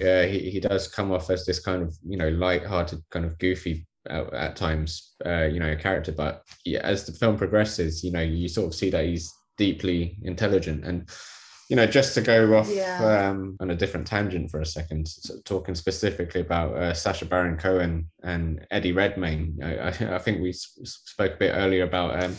[0.00, 3.38] yeah, he, he does come off as this kind of you know light-hearted, kind of
[3.38, 6.12] goofy at, at times, uh, you know, character.
[6.12, 10.18] But yeah, as the film progresses, you know, you sort of see that he's deeply
[10.22, 11.08] intelligent and.
[11.68, 13.28] You know, just to go off yeah.
[13.30, 15.08] um, on a different tangent for a second,
[15.44, 19.56] talking specifically about uh, Sacha Baron Cohen and Eddie Redmayne.
[19.62, 22.36] I, I, think we spoke a bit earlier about um,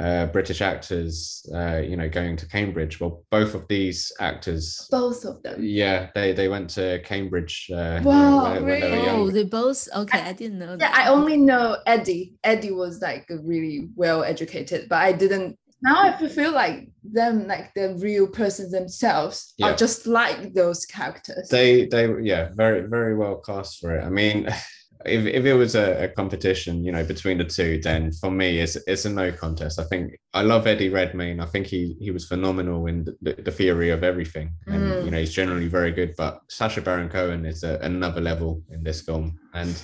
[0.00, 3.00] uh, British actors, uh, you know, going to Cambridge.
[3.00, 7.70] Well, both of these actors, both of them, yeah, they they went to Cambridge.
[7.72, 8.80] Uh, wow, when, when really?
[8.80, 9.88] They oh, they both.
[9.94, 10.76] Okay, I, I didn't know.
[10.80, 12.34] Yeah, I only know Eddie.
[12.42, 15.58] Eddie was like really well educated, but I didn't.
[15.82, 19.66] Now I feel like them, like the real persons themselves, yeah.
[19.66, 21.48] are just like those characters.
[21.48, 24.04] They, they, yeah, very, very well cast for it.
[24.04, 24.48] I mean.
[25.06, 28.58] if, if it was a, a, competition, you know, between the two, then for me,
[28.58, 29.78] it's it's a no contest.
[29.78, 31.40] I think I love Eddie Redmayne.
[31.40, 35.04] I think he he was phenomenal in the, the theory of everything, and mm.
[35.04, 36.14] you know, he's generally very good.
[36.16, 39.80] But Sacha Baron Cohen is a, another level in this film, and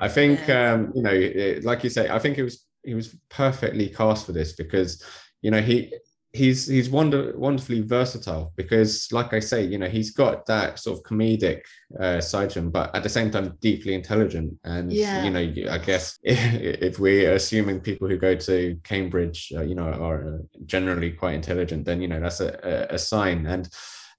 [0.00, 3.16] I think um, you know, it, like you say, I think it was he was
[3.30, 5.02] perfectly cast for this because
[5.42, 5.92] you know he
[6.32, 10.98] he's he's wonder, wonderfully versatile because like i say you know he's got that sort
[10.98, 11.62] of comedic
[12.00, 15.22] uh, side to him but at the same time deeply intelligent and yeah.
[15.24, 16.38] you know i guess if,
[16.82, 21.84] if, we're assuming people who go to cambridge uh, you know are generally quite intelligent
[21.84, 23.68] then you know that's a, a, a sign and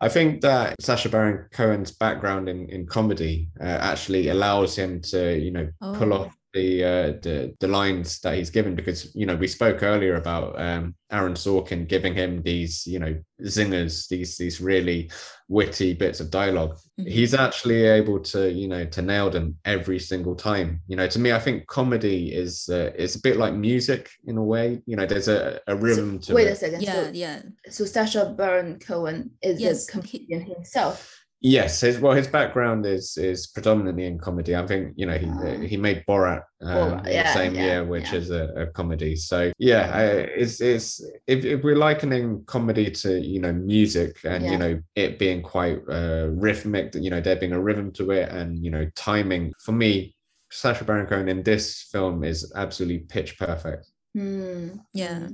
[0.02, 5.40] I think that Sacha Baron Cohen's background in, in comedy uh, actually allows him to,
[5.40, 5.94] you know, oh.
[5.94, 9.82] pull off the uh, the the lines that he's given because you know we spoke
[9.82, 15.12] earlier about um, Aaron Sorkin giving him these you know zingers these these really
[15.48, 17.10] witty bits of dialog mm-hmm.
[17.10, 20.82] He's actually able to you know to nail them every single time.
[20.88, 24.38] You know, to me, I think comedy is uh, is a bit like music in
[24.38, 24.82] a way.
[24.86, 26.54] You know, there's a, a rhythm so, to wait it.
[26.54, 26.82] a second.
[26.84, 27.42] Yeah, so, yeah.
[27.70, 31.23] So Sacha Baron Cohen is yes, a comedian himself.
[31.46, 34.56] Yes, his well, his background is is predominantly in comedy.
[34.56, 37.06] I think you know he uh, he made Borat, um.
[37.06, 38.18] Yeah, the same yeah, year, which yeah.
[38.18, 39.18] is a, a, comedy.
[39.18, 40.04] So yeah, I,
[40.40, 45.20] it's it's if, if we're likening comedy to you know music and you know it
[45.20, 48.88] being quite uh, rhythmic, you know there being a rhythm to it and you know
[48.96, 49.52] timing.
[49.60, 50.16] For me,
[50.50, 53.86] Sacha Baron Cohen in this film is absolutely pitch perfect.
[54.16, 55.28] Mm, yeah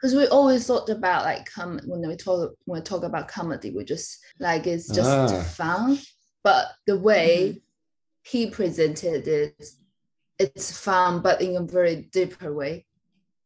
[0.00, 3.70] because we always thought about like com- when we talk when we talk about comedy,
[3.70, 5.42] we just like it's just ah.
[5.42, 5.98] fun.
[6.44, 7.58] But the way mm-hmm.
[8.22, 9.64] he presented it,
[10.38, 12.86] it's fun, but in a very deeper way.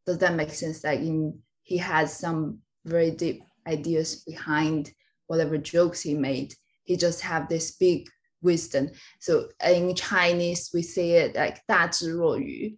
[0.07, 0.82] Does that make sense?
[0.82, 4.92] Like in he has some very deep ideas behind
[5.28, 6.55] whatever jokes he made.
[6.82, 8.09] He just have this big
[8.42, 8.90] wisdom.
[9.20, 12.76] So in Chinese, we say it like 大智若愚,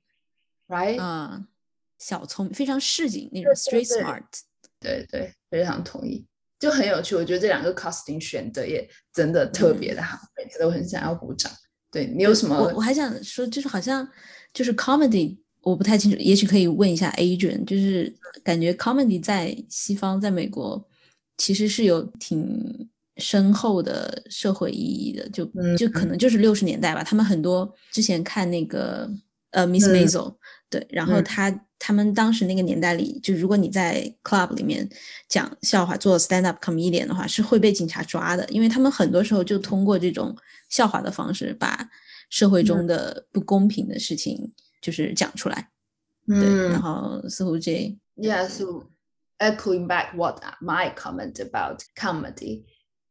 [0.68, 0.98] right?
[0.98, 1.40] Uh.
[1.99, 4.23] 小聪明，非常市井那种 street smart。
[4.79, 6.23] 对对，非常同意，
[6.59, 7.15] 就很有趣。
[7.15, 11.51] 我觉得这两个 casting 选的也真的特别的好，每次都很想要鼓掌。
[11.91, 12.55] 对你有什么？
[12.55, 14.07] 我我还想说，就是好像
[14.53, 20.87] 就是 comedy 我不太清楚，也许可以问一下 Adrian，就是感觉 comedy 在西方，在美国
[21.37, 22.87] 其实是有挺
[23.17, 25.43] 深厚的社会意义的，就
[25.75, 29.09] 就可能就是六十年代吧，他们很多之前看那个
[29.51, 30.35] 呃 Miss Maisel，
[30.69, 31.49] 对，然后他
[31.79, 34.87] 他们当时那个年代里，就如果你在 club 里面
[35.29, 40.35] 讲笑话做 stand up comedian 的话，是会被警察抓的，因为他们很多时候就通过这种
[40.69, 41.89] 笑话的方式把
[42.29, 44.51] 社会中的不公平的事情
[44.81, 45.69] 就是讲出来。
[46.27, 48.89] 对，然后似乎这 Yeah, so
[49.37, 52.65] echoing back what my comment about comedy,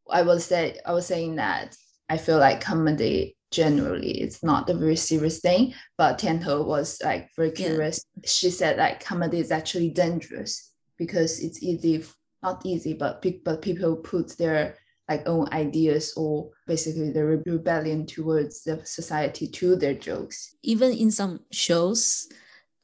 [0.04, 1.70] I was say I was saying that
[2.09, 5.74] I feel like comedy generally it's not a very serious thing.
[5.99, 7.66] But Tianhe was like very Yeah.
[7.66, 8.05] curious.
[8.24, 12.05] She said like comedy is actually dangerous because it's easy,
[12.42, 14.76] not easy, but but people put their
[15.09, 20.57] like own ideas or basically the re- rebellion towards the society to their jokes.
[20.62, 22.26] even in some shows,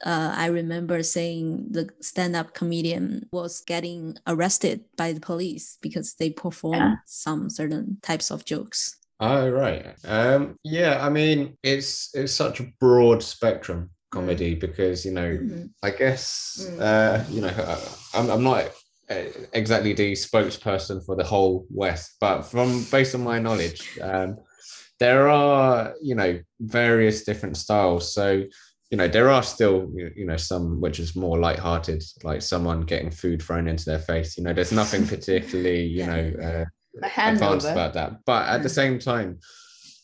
[0.06, 6.30] uh, I remember saying the stand-up comedian was getting arrested by the police because they
[6.30, 6.94] perform Yeah.
[7.06, 8.96] some certain types of jokes.
[9.24, 9.94] Oh right.
[10.04, 15.70] Um yeah, I mean it's it's such a broad spectrum comedy because you know Mhm.
[15.82, 16.80] I guess Mm.
[16.88, 17.54] uh you know
[18.14, 18.64] I'm I'm not
[19.52, 24.38] exactly the spokesperson for the whole West, but from based on my knowledge, um
[24.98, 28.12] there are you know various different styles.
[28.12, 28.26] So
[28.90, 29.88] you know there are still
[30.20, 34.36] you know some which is more light-hearted, like someone getting food thrown into their face.
[34.36, 36.10] You know, there's nothing particularly you Yeah.
[36.10, 36.64] know uh,
[37.02, 38.24] advanced about that.
[38.24, 39.38] But at the same time,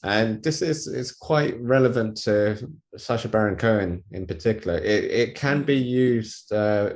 [0.03, 4.79] and this is is quite relevant to Sacha Baron Cohen in particular.
[4.79, 6.91] It it can be used uh,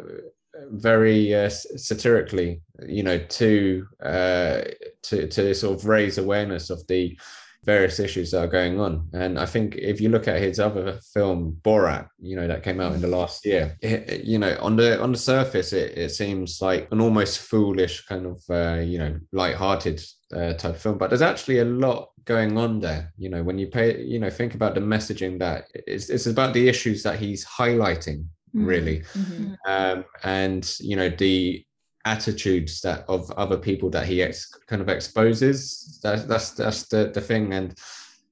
[0.71, 4.63] very uh, satirically, you know, to uh,
[5.03, 7.19] to to sort of raise awareness of the
[7.65, 9.09] various issues that are going on.
[9.13, 12.81] And I think if you look at his other film Borat, you know, that came
[12.81, 16.11] out in the last year, it, you know, on the on the surface, it, it
[16.11, 20.03] seems like an almost foolish kind of uh, you know light-hearted
[20.35, 23.13] uh, type of film, but there's actually a lot going on there.
[23.19, 26.55] You know, when you pay, you know, think about the messaging that it's it's about
[26.55, 29.57] the issues that he's highlighting, really Mhm.
[29.69, 31.65] um, and you know the
[32.05, 36.01] attitudes that of other people that he ex- kind of exposes.
[36.03, 37.53] That's that's that's the, the thing.
[37.53, 37.79] And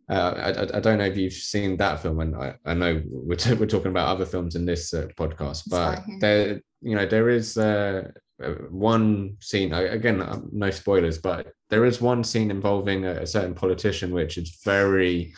[0.09, 3.37] uh, I, I- don't know if you've seen that film and I, I know we're,
[3.37, 7.29] t- we're talking about other films in this uh, podcast but there you know there
[7.29, 8.11] is uh,
[8.43, 13.27] uh, one scene again uh, no spoilers but there is one scene involving a, a
[13.27, 15.33] certain politician which is very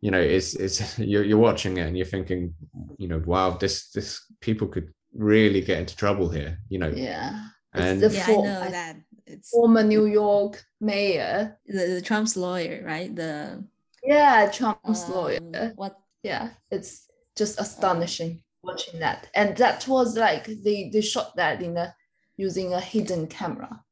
[0.00, 2.54] you know it's it's you're, you're watching it and you're thinking
[2.98, 6.92] you know wow this this people could really get into trouble here you know.
[6.94, 7.42] Yeah.
[7.72, 8.96] And the Yeah, I know I- that.
[9.24, 11.58] It's Former New York mayor.
[11.66, 13.14] the, the Trump's lawyer, right?
[13.14, 13.64] The
[14.02, 15.72] Yeah, Trump's um, lawyer.
[15.76, 15.98] What?
[16.22, 19.28] Yeah, it's just astonishing watching that.
[19.34, 21.94] And that was like they they shot that in a
[22.36, 23.82] using a hidden camera.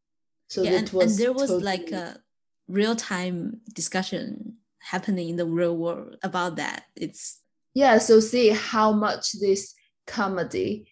[0.48, 2.20] So yeah, it and, was and there was like a
[2.68, 6.84] real time discussion happening in the real world about that.
[6.96, 7.40] It's
[7.72, 9.74] yeah so see how much this
[10.06, 10.88] comedy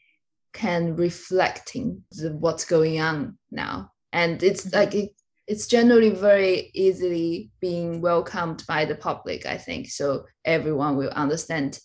[0.53, 3.92] can reflecting the, what's going on now.
[4.12, 4.74] And it's Mhm.
[4.74, 5.11] like it,
[5.46, 9.88] it's generally very easily being welcomed by the public i think.
[9.90, 11.78] So everyone will understand.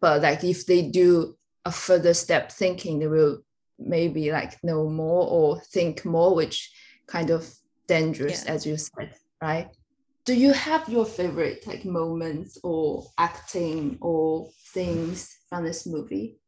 [0.00, 3.38] But like if they do a further step thinking they will
[3.78, 6.70] maybe like know more or think more which
[7.06, 7.48] kind of
[7.86, 8.52] dangerous Yeah.
[8.54, 9.68] as you said right?
[10.24, 16.38] Do you have your favorite like moments or acting or things from this movie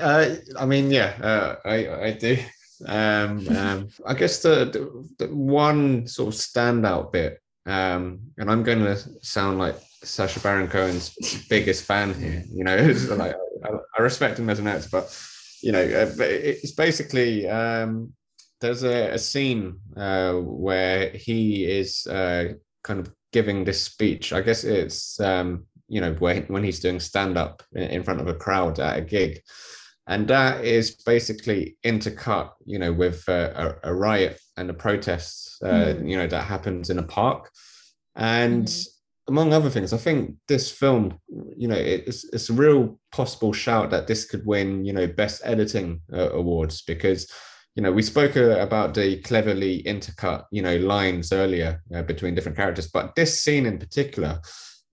[0.00, 2.38] Uh, I mean, yeah, uh, I I do.
[2.86, 8.62] Um, um, I guess the, the the one sort of standout bit, um, and I'm
[8.62, 11.14] going to sound like Sacha Baron Cohen's
[11.48, 12.44] biggest fan here.
[12.52, 12.76] You know,
[13.16, 15.16] like I, I respect him as an actor, but
[15.62, 18.12] you know, uh, it's basically um,
[18.60, 24.32] there's a, a scene uh, where he is uh, kind of giving this speech.
[24.32, 26.12] I guess it's um, you know
[26.54, 27.54] when he's doing stand up
[27.96, 29.32] in, front of a crowd at a gig,
[30.12, 31.60] and that is basically
[31.92, 35.32] intercut, you know, with uh, a, a riot and a protest,
[35.62, 36.10] uh, Mm.
[36.10, 37.42] you know, that happens in a park,
[38.14, 38.68] and.
[38.68, 38.88] Mhm.
[39.26, 40.18] Among other things, I think
[40.48, 41.04] this film,
[41.62, 45.40] you know, it's it's a real possible shout that this could win, you know, best
[45.52, 47.20] editing uh, awards because,
[47.74, 52.34] you know, we spoke uh, about the cleverly intercut, you know, lines earlier uh, between
[52.34, 54.32] different characters, but this scene in particular,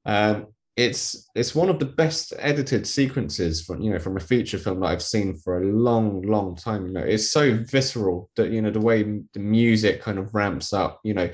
[0.05, 0.35] um,
[0.81, 4.79] it's it's one of the best edited sequences from you know from a feature film
[4.79, 6.87] that I've seen for a long, long time.
[6.87, 10.73] You know, it's so visceral that you know the way the music kind of ramps
[10.73, 10.99] up.
[11.03, 11.29] You know,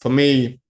[0.00, 0.60] for me,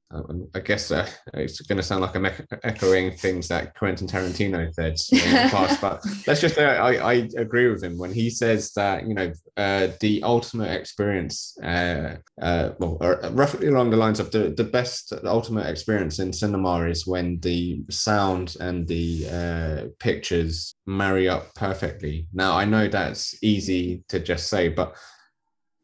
[0.54, 2.26] I guess uh, it's going to sound like I'm
[2.64, 7.28] echoing things that Quentin Tarantino said in the past, but let's just say I, I,
[7.36, 12.70] agree with him when he says that you know uh, the ultimate experience, uh, uh
[12.80, 12.98] well,
[13.32, 17.38] roughly along the lines of the the best the ultimate experience in cinema is when
[17.40, 22.26] the sound and the uh, pictures marry up perfectly.
[22.32, 24.96] Now I know that's easy to just say, but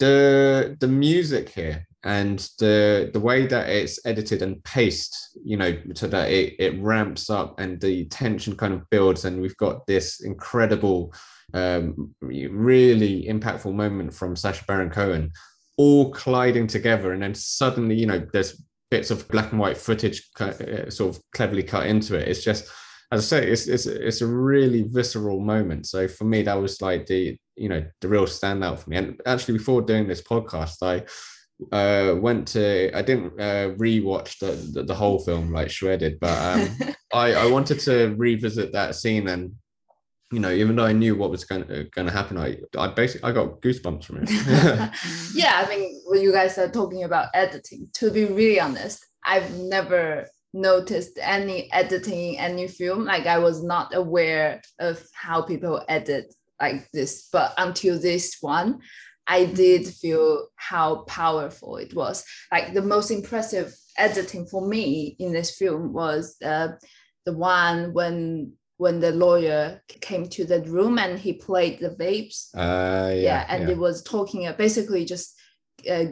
[0.00, 5.76] the the music here and the the way that it's edited and paced you know
[5.94, 9.84] so that it, it ramps up and the tension kind of builds and we've got
[9.86, 11.12] this incredible
[11.52, 15.32] um, really impactful moment from Sacha Baron Cohen
[15.76, 20.30] all colliding together and then suddenly you know there's bits of black and white footage
[20.38, 22.70] uh, sort of cleverly cut into it it's just
[23.12, 25.86] as I say, it's, it's it's a really visceral moment.
[25.86, 28.96] So for me, that was like the you know the real standout for me.
[28.96, 31.04] And actually, before doing this podcast, I
[31.72, 36.58] uh went to i didn't uh rewatch the, the, the whole film like shredded but
[36.58, 39.52] um i i wanted to revisit that scene and
[40.32, 42.86] you know even though i knew what was going to, going to happen i i
[42.88, 44.28] basically i got goosebumps from it.
[45.34, 49.50] Yeah i mean when you guys are talking about editing to be really honest i've
[49.54, 53.04] never noticed any editing in any film.
[53.04, 58.80] Like i was not aware of how people edit like this but until this one
[59.26, 62.24] I did feel how powerful it was.
[62.52, 66.68] Like the most impressive editing for me in this film was uh,
[67.24, 72.54] the one when when the lawyer came to the room and he played the vapes.
[72.54, 73.70] Uh, yeah, yeah, and yeah.
[73.70, 75.34] it was talking uh, basically just
[75.90, 76.04] uh,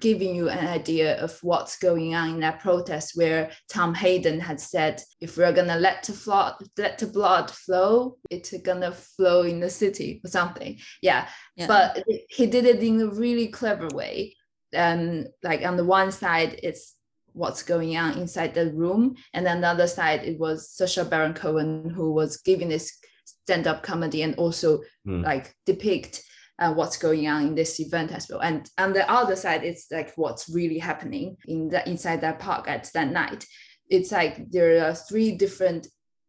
[0.00, 4.60] giving you an idea of what's going on in that protest where Tom Hayden had
[4.60, 9.60] said if we're gonna let the flood let the blood flow it's gonna flow in
[9.60, 11.66] the city or something yeah, yeah.
[11.66, 14.36] but he did it in a really clever way
[14.76, 16.94] um like on the one side it's
[17.34, 21.34] what's going on inside the room and then the other side it was Sacha Baron
[21.34, 25.24] Cohen who was giving this stand-up comedy and also mm.
[25.24, 26.22] like depict
[26.58, 28.40] uh, what's going on in this event as well.
[28.40, 32.68] And on the other side, it's like what's really happening in the inside that park
[32.68, 33.44] at that night.
[33.88, 35.86] It's like there are three different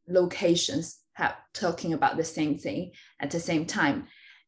[0.08, 4.08] locations have, talking about the same thing at the same time,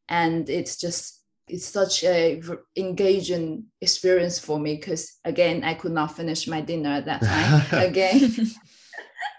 [0.10, 2.42] and it's just it's such a
[2.76, 7.84] engaging experience for me because again I could not finish my dinner at that time
[7.90, 8.34] again.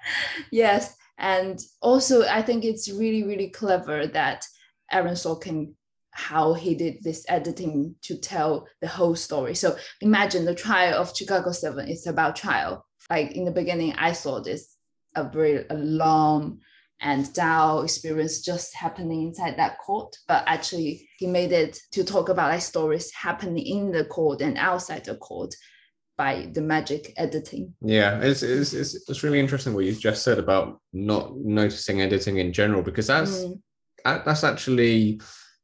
[0.53, 4.45] yes, and also I think it's really really clever that
[4.91, 5.73] Aaron Sorkin
[6.17, 9.55] how he did this editing to tell the whole story.
[9.55, 12.87] So imagine the trial of Chicago 7 is about trial.
[13.11, 14.77] Like in the beginning, I saw this
[15.15, 16.61] a very a long
[17.01, 20.17] and dull experience just happening inside that court.
[20.27, 24.57] But actually he made it to talk about like stories happening in the court and
[24.57, 25.55] outside the court
[26.17, 27.75] by the magic editing.
[27.83, 32.39] Yeah, it's, it's, it's, it's really interesting what you just said about not noticing editing
[32.39, 33.61] in general, because that's mm.
[34.03, 35.21] that's actually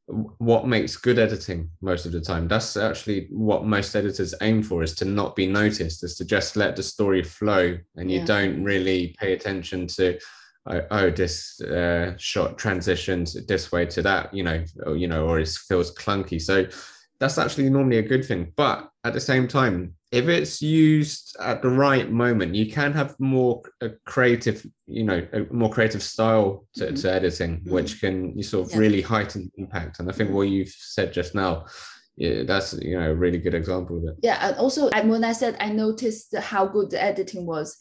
[0.07, 4.83] what makes good editing most of the time that's actually what most editors aim for
[4.83, 8.25] is to not be noticed is to just let the story flow and you yeah.
[8.25, 10.19] don't really pay attention to
[10.67, 15.25] oh, oh this uh, shot transitions this way to that you know or, you know
[15.25, 16.67] or it feels clunky so
[17.23, 21.63] that's actually normally a good thing but at the same time if it's used at
[21.63, 26.67] the right moment, you can have more a creative, you know, a more creative style
[26.75, 26.95] to, mm-hmm.
[26.97, 27.73] to editing, mm-hmm.
[27.73, 28.79] which can you sort of yeah.
[28.79, 30.01] really heighten impact.
[30.01, 31.65] And I think what you've said just now,
[32.17, 34.17] yeah, that's you know a really good example of it.
[34.23, 37.75] Yeah, and also when I said I noticed how good the editing was,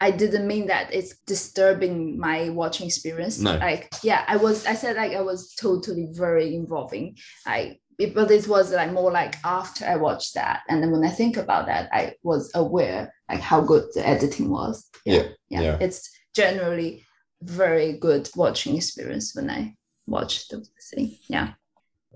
[0.00, 3.40] I didn't mean that it's disturbing my watching experience.
[3.40, 3.56] No.
[3.56, 7.16] Like, yeah, I was, I said like I was totally very involving.
[7.46, 11.10] I but this was like more like after I watched that, and then when I
[11.10, 14.88] think about that, I was aware like how good the editing was.
[15.04, 15.60] Yeah, yeah, yeah.
[15.62, 15.78] yeah.
[15.80, 17.04] it's generally
[17.42, 19.74] very good watching experience when I
[20.06, 21.16] watch the thing.
[21.28, 21.52] Yeah.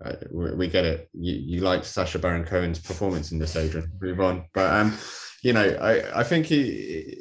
[0.05, 1.09] Uh, we get it.
[1.12, 3.91] You, you like Sacha Baron Cohen's performance in this, Adrian.
[4.01, 4.97] Move on, but um,
[5.43, 6.62] you know, I, I think he,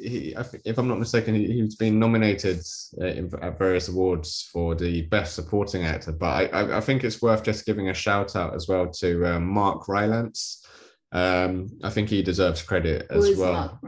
[0.02, 2.60] he if I'm not mistaken, he, has been nominated
[3.00, 6.12] uh, in, at various awards for the best supporting actor.
[6.12, 9.40] But I, I think it's worth just giving a shout out as well to uh,
[9.40, 10.64] Mark Rylance.
[11.12, 13.80] Um, I think he deserves credit as well.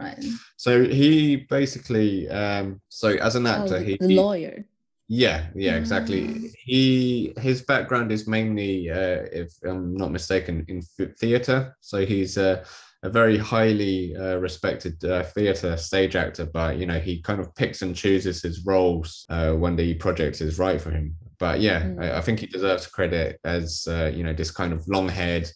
[0.57, 4.65] So he basically, um, so as an actor, oh, he the lawyer.
[5.13, 6.23] Yeah, yeah, exactly.
[6.23, 6.55] Mm.
[6.57, 10.83] He his background is mainly, uh, if I'm not mistaken, in
[11.19, 11.77] theatre.
[11.81, 12.65] So he's uh,
[13.03, 17.55] a very highly uh, respected uh, theatre stage actor, but you know he kind of
[17.55, 21.17] picks and chooses his roles uh, when the project is right for him.
[21.39, 22.03] But yeah, mm.
[22.03, 25.51] I, I, think he deserves credit as uh, you know this kind of long-haired,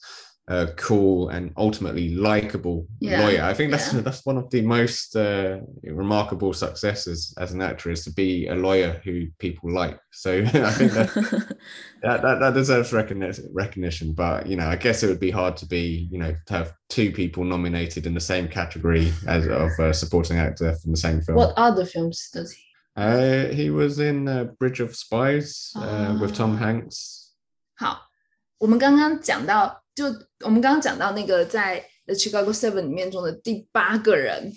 [0.48, 3.44] uh, cool and ultimately likable Yeah, lawyer.
[3.44, 4.02] I think that's yeah.
[4.02, 8.56] that's one of the most uh, remarkable successes as an actor is to be a
[8.56, 10.00] lawyer who people like.
[10.12, 11.14] So I think that,
[12.02, 13.48] that, that that deserves recognition.
[13.54, 16.54] Recognition, but you know, I guess it would be hard to be you know to
[16.54, 20.98] have two people nominated in the same category as of uh, supporting actor from the
[20.98, 21.38] same film.
[21.38, 22.64] What other films does he?
[22.96, 26.66] Uh, he was in uh, Bridge of Spies uh, with Tom Ah.
[26.66, 27.34] Hanks.
[27.78, 28.10] 好，
[28.58, 30.07] 我们刚刚讲到， 就
[30.41, 34.53] 我们刚刚讲到那个在《The Chicago Seven》里面中的第八个人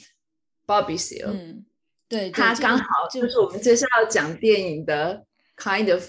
[0.66, 1.66] ，Bobby Seale，、嗯，
[2.10, 5.24] 对，对他刚好就就是我们接下来要讲电影的
[5.58, 6.04] kind of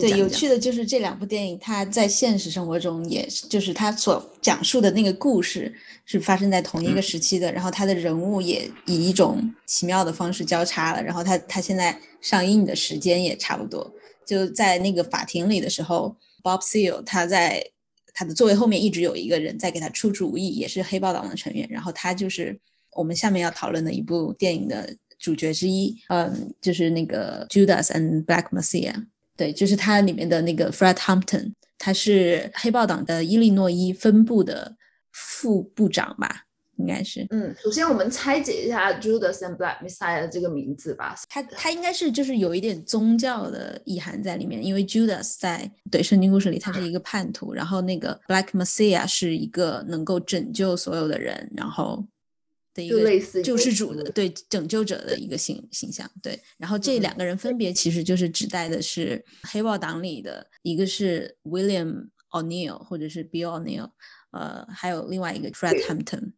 [0.00, 5.72] 对，有趣的就是这两部电影，它在现实生活中也是，就是它所讲述的那个故事
[6.04, 13.88] 是发生在同一个时期的，然后它的人物也以一种奇妙的方式交叉了，然后它它现在上映的时间也差不多，
[14.26, 17.64] 就在那个法庭里的时候，Bob Seale 他在
[18.14, 22.58] 他的座位后面一直有一个人在给他出主意，也是黑豹党的成员，然后他就是
[22.92, 28.94] 我们下面要讨论的一部电影的主角之一，嗯，就是那个 Judas and Black Messiah。
[29.36, 34.76] 对，就是他里面的那个 Fred Hampton，他是黑豹党的伊利诺伊分部的
[35.10, 36.43] 副部长吧，
[36.76, 37.26] 应该是。
[37.30, 41.16] 嗯，首先我们拆解一下 Judas and Black Messiah 这个名字吧。
[41.28, 52.04] 他他应该是就是有一点宗教的意涵在里面，因为 Judas 在对圣经故事里他是一个叛徒，然后那个 Black Messiah 是一个能够拯救所有的人，然后
[52.74, 56.10] 的一个类似救世主的对拯救者的一个形形象。
[56.22, 63.90] 对，然后这嗯两个人分别其实就是指代的是黑豹党里的一个是 William O'Neill 或者是 Bill O'Neill，
[64.32, 66.32] 呃，还有另外一个 Fred Hampton。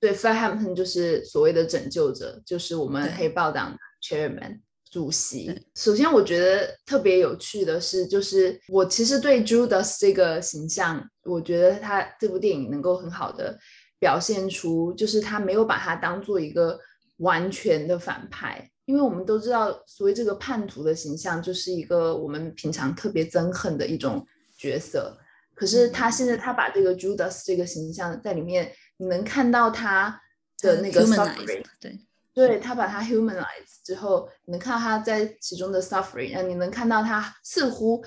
[0.00, 5.60] 对，Fred Hampton 就是所谓的拯救者，就是我们黑豹党 chairman 主席。
[5.74, 13.58] 首先，我觉得特别有趣的是，就是我其实对 Judas 这个形象，我觉得他这部电影能够很好的
[13.98, 16.78] 表现出，就是他没有把他当做一个
[17.18, 18.70] 完全的反派。
[18.86, 24.26] 因为我们都知道，所谓这个叛徒的形象，就是一个我们平常特别憎恨的一种
[24.56, 25.18] 角色。
[25.54, 30.20] 可是他现在他把这个 Judas 这个形象在里面，你能看到他
[30.58, 31.98] 的那个 suffering，对，
[32.34, 38.04] 对他把他 humanize 之后，你能看到他在其中的 suffering，然后你能看到他似乎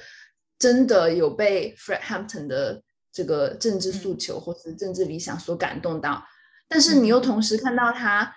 [0.60, 6.24] 真的有被 Fred Hampton 的这个政治诉求或是政治理想所感动到，
[6.68, 7.20] 但是你又。
[7.20, 8.36] 同时看到他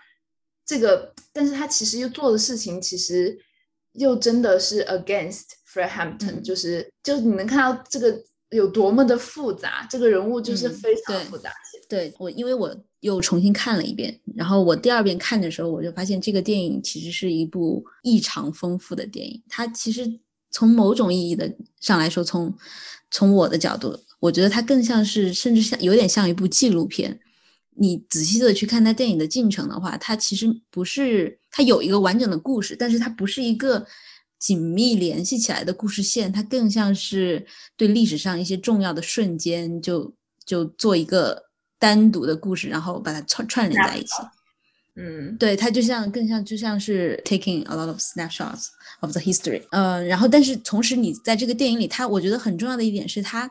[0.65, 3.39] 这个，但是他其实又做的事情其实
[3.93, 6.43] 又真的是 against Fred Hampton，、嗯。
[6.43, 8.23] 就是就你能看到这个
[8.57, 11.53] 有多么的复杂，这个人物就是嗯非常复杂。
[11.89, 19.43] 对我，因为我又重新看了一遍，然后我第二遍看的时候，我就发现这个电影其实是一部异常丰富的电影。
[19.49, 20.19] 它其实
[20.51, 22.55] 从某种意义的上来说，从
[23.11, 27.21] 从我的角度，我觉得它更像是，甚至像有点像一部纪录片。
[27.77, 33.85] 你仔细的去看它电影的进程的话，它其实不是它有一个完整的故事，但是它不是一个
[34.45, 37.47] 紧密联系起来的故事线，它更像是
[37.79, 40.13] 对历史上一些重要的瞬间就
[40.45, 41.45] 就做一个
[41.79, 44.13] 单独的故事，然后把它串串联在一起。
[44.97, 48.67] 嗯，对，它就像更像就像是 taking a lot of snapshots
[49.01, 53.51] of the history，呃，然后但是同时你在这个电影里，它我觉得很重要的一点是它，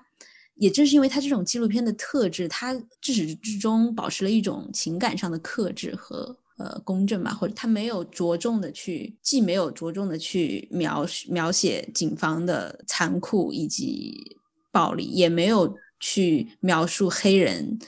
[0.57, 14.37] 也正是因为它这种纪录片的特质，它至始至终保持了一种情感上的克制和呃公正吧，或者他没有着重的去，既没有着重的去描述描写警方的残酷以及
[14.71, 17.79] 暴力，也没有去描述黑人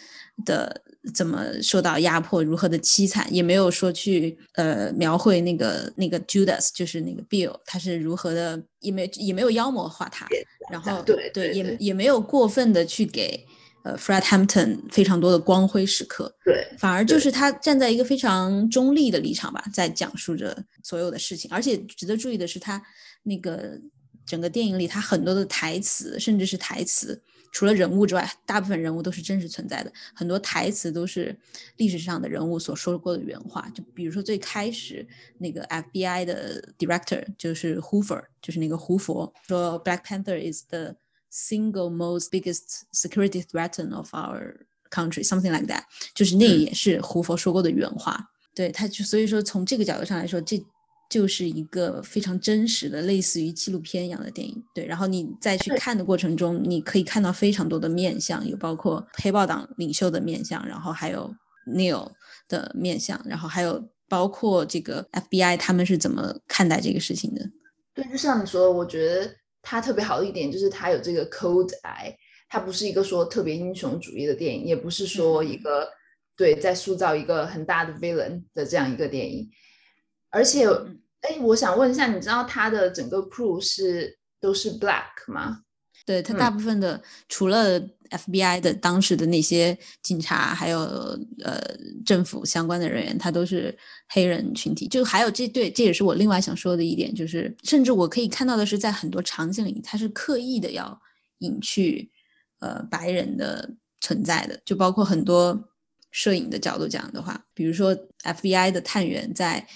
[0.45, 0.81] 的
[1.13, 10.27] 怎么受到压迫，如何的凄惨，也没有说去呃描绘那个那个 Judas，就是那个 Bill，他是如何的，也没也没有妖魔化他，
[10.71, 11.77] 然后对对也对。
[11.79, 13.45] 也没有过分的去给
[13.85, 21.49] 呃 Fred Hampton 非常多的光辉时刻，对，反而就是他站在一个非常中立的立场吧，在讲述着所有的事情。
[21.51, 22.81] 而且值得注意的是，他
[23.21, 23.79] 那个
[24.25, 27.21] 整个电影里，他很多的台词，甚至是台词，
[27.51, 29.93] 除了人物之外，大部分人物都是真实存在的。
[30.15, 31.37] 很多台词都是
[31.77, 33.69] 历史上的人物所说过的原话。
[33.69, 35.07] 就比如说最开始
[35.37, 40.95] 那个 FBI 的 director 就是 Hoover，就是那个胡佛说 Black Panther is the
[41.35, 44.55] single most biggest security threat of our
[44.89, 45.83] country，something like that。
[46.13, 48.31] 就是那嗯也是胡佛说过的原话。
[48.53, 50.63] 对，他就所以说从这个角度上来说，这
[51.09, 54.63] 就是一个非常真实的，类似于纪录片一样的电影。
[54.73, 61.35] 对，然后你在去看的过程中，你可以看到非常多的面相，有包括黑豹党领袖的面相，然后还有
[61.67, 62.11] Neil
[62.47, 67.51] 的面相，然后还有包括这个 FBI 他们是怎么看待这个事情的。
[67.93, 69.35] 对，就像你说的，我觉得
[69.65, 72.15] 他特别好的一点就是它有这个 cold eye，
[72.47, 75.89] 它不是一个说特别英雄主义的电影，也不是说一个
[76.37, 79.49] 对在塑造一个很大的 villain 的这样一个电影。
[80.29, 80.67] 而且，
[81.21, 85.61] 哎，我想问一下，你知道他的整个 crew 是都是 black 吗？
[86.05, 87.81] 对他大部分的，除了
[88.11, 90.79] FBI 的当时的那些警察，还有
[91.43, 91.59] 呃
[92.05, 93.75] 政府相关的人员，他都是
[94.07, 94.87] 黑人群体。
[94.87, 101.01] 就还有这对，这也是我另外想说的一点，就是甚至我可以看到的是，在很多场景里，他是刻意的要
[101.39, 102.11] 隐去
[102.59, 104.61] 呃白人的存在的。
[104.63, 105.67] 就包括很多
[106.11, 109.67] 摄影的角度讲的话，比如说 FBI 的探员在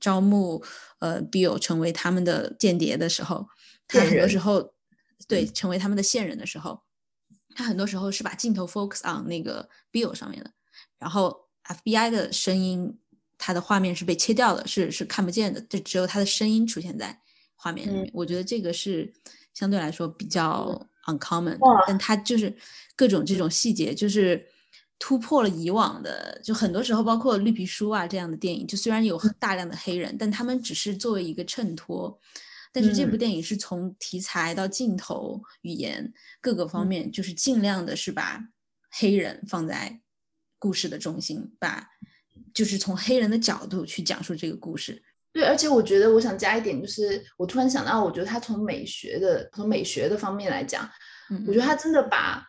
[0.00, 0.64] 招募
[0.98, 3.46] 呃 Bill 成为他们的间谍的时候，
[3.86, 4.72] 他很多时候。
[5.28, 6.80] 对，成为他们的线人的时候，
[7.54, 10.50] 他很多时候是把镜头 focus on 那个 Bill 上面的，
[10.98, 12.98] 然后 FBI 的声音，
[13.36, 17.20] 他的画面是被切掉的，是是看不见的，就只有他的声音出现在
[17.54, 18.10] 画面里面。
[18.14, 19.12] 我觉得这个是
[19.52, 22.56] 相对来说比较 uncommon，但他就是
[22.96, 24.46] 各种这种细节，就是
[24.98, 32.18] 突破了以往的，就很多时候包括绿皮书啊这样的电影，就虽然有大量的黑人，但他们只是作为一个衬托。
[32.72, 38.40] 但是这部电影是从题材到镜头语言各个方面，就是尽量的是把
[38.90, 40.00] 黑人放在
[40.58, 41.88] 故事的中心，把
[42.52, 45.02] 就是从黑人的角度去讲述这个故事。
[45.32, 50.88] 对，而且我觉得我想加一点，就是我突然想到，我觉得他从美学的从美学的方面来讲，
[51.46, 52.44] 我觉得他真的把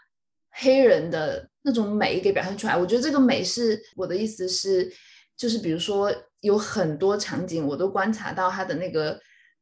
[0.51, 2.75] 黑人的那种美给表现出来。
[2.75, 4.91] 我觉得这个美是我的意思是，
[5.37, 9.19] 就是比如说有很多场景，我都观察到他的那个。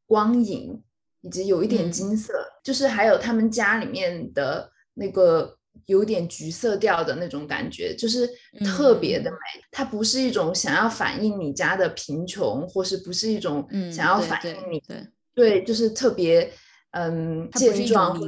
[0.08, 0.82] 光影
[1.22, 2.34] 以及有一点金色，
[2.64, 5.55] 就是还有他们家里面的那个
[5.86, 8.28] 有点橘色调的那种感觉，就是
[8.66, 9.38] 特别的美。
[9.70, 16.51] 它不是一种想要反映你家的贫穷，或是不是一种想要反映你对对，就是特别
[16.91, 18.18] 嗯健壮。
[18.18, 18.28] 对，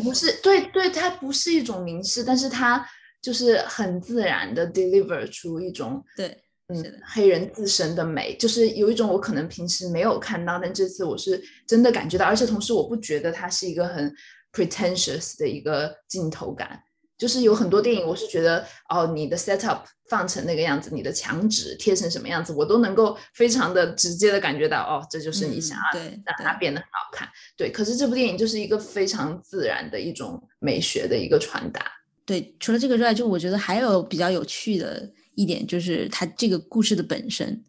[0.00, 2.86] 不是对对，它不是一种凝视，但是它
[3.22, 6.36] 就是很自然的 deliver 出一种对。
[6.72, 14.14] 嗯，黑人自身的美，就是有一种我可能平时没有看到，但这次我是真的感觉到，而且同时我不觉得它是一个很
[14.52, 16.80] pretentious 的一个镜头感。
[17.18, 27.28] 就是有很多电影，我是觉得哦，你的 setup 放成那个样子，你的墙纸贴成什么样子，我都能够非常的直接的感觉到，哦，这就是你想要让它变得很好看。
[27.58, 31.84] 对，可是这部电影就是一个非常自然的一种美学的一个传达。
[32.24, 35.10] 对，除了这个之外，就我觉得还有比较有趣的。
[35.34, 37.64] 一点就是他这个故事的本身，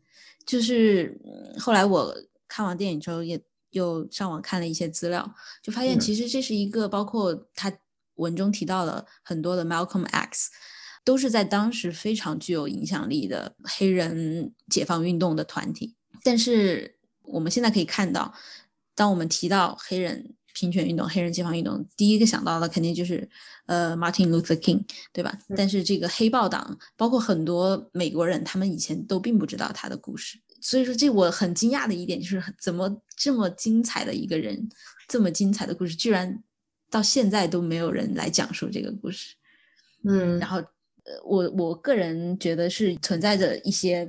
[0.45, 1.19] 就是
[1.59, 2.15] 后来我
[2.47, 3.41] 看完电影之后，也
[3.71, 7.71] 又上网看了一些资料，就发现其实这是一个包括他
[8.15, 10.49] 文中提到的很多的 Malcolm X，
[11.03, 15.95] 都是在当时非常具有影响力的黑人解放运动的团体。
[16.23, 18.33] 但是我们现在可以看到，
[18.95, 20.33] 当我们提到黑人。
[20.53, 23.27] 平权运动、黑人解放运动，第一个想到的肯定就是
[23.65, 24.83] 呃，Martin Luther King，
[25.13, 25.37] 对吧？
[25.55, 30.37] 但是这个黑豹党，包括很多美国人，他们以前都并不知道他的故事。
[30.61, 34.69] 所以说，这我很惊讶的一点就是，怎么这么精彩的一个人，
[35.07, 36.43] 这么精彩的故事，居然
[36.89, 39.35] 到现在都没有人来讲述这个故事。
[40.07, 44.07] 嗯，然后呃，我我个人觉得是存在着一些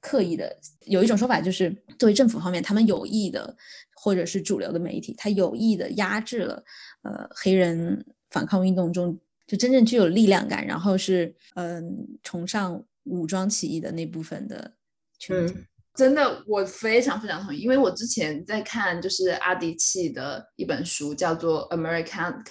[0.00, 0.54] 刻意的，
[0.86, 3.56] 有一种说法就是，作为政府方面，他们有意的。
[4.04, 6.62] 或者是主流的媒体，他有意的压制了，
[7.04, 14.74] 呃，黑人反抗运动中就真正具有力量感，然后是嗯崇尚武装起义的那部分的
[15.18, 15.54] 群体。
[15.94, 22.42] 真的，我非常非常同意，因为我之前在看就是阿迪契的一本书，叫做《Americano》，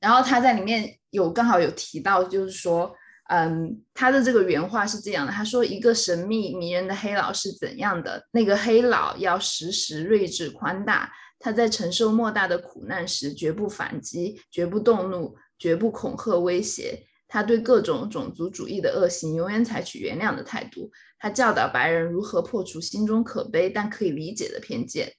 [0.00, 2.90] 然后他在里面有刚好有提到，就是说。
[3.34, 8.22] 嗯，他的这个原话是这样的，他说：“一个神秘迷人的黑佬是怎样的？
[8.30, 11.10] 那个黑佬要时时睿智宽大，
[11.40, 17.02] 他在承受莫大的苦难时绝不反击，绝不动怒，绝不恐吓威胁。
[17.26, 20.88] 他对各种种族主义的恶行永远采取原谅的态度。
[21.18, 25.12] 他教导白人如何破除心中可悲但可以理解的偏见。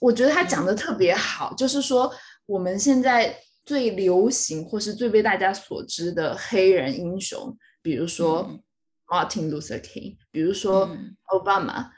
[0.00, 2.10] 我觉得他讲的特别好，就是说
[2.46, 3.36] 我们现在。”
[3.70, 8.50] 最流行或是最被大家所知的黑人英雄，比如说
[9.06, 10.90] Martin Luther King，比如说
[11.28, 11.88] Obama，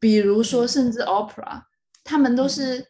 [0.00, 1.62] 比如说甚至 Oprah，
[2.02, 2.88] 他们都是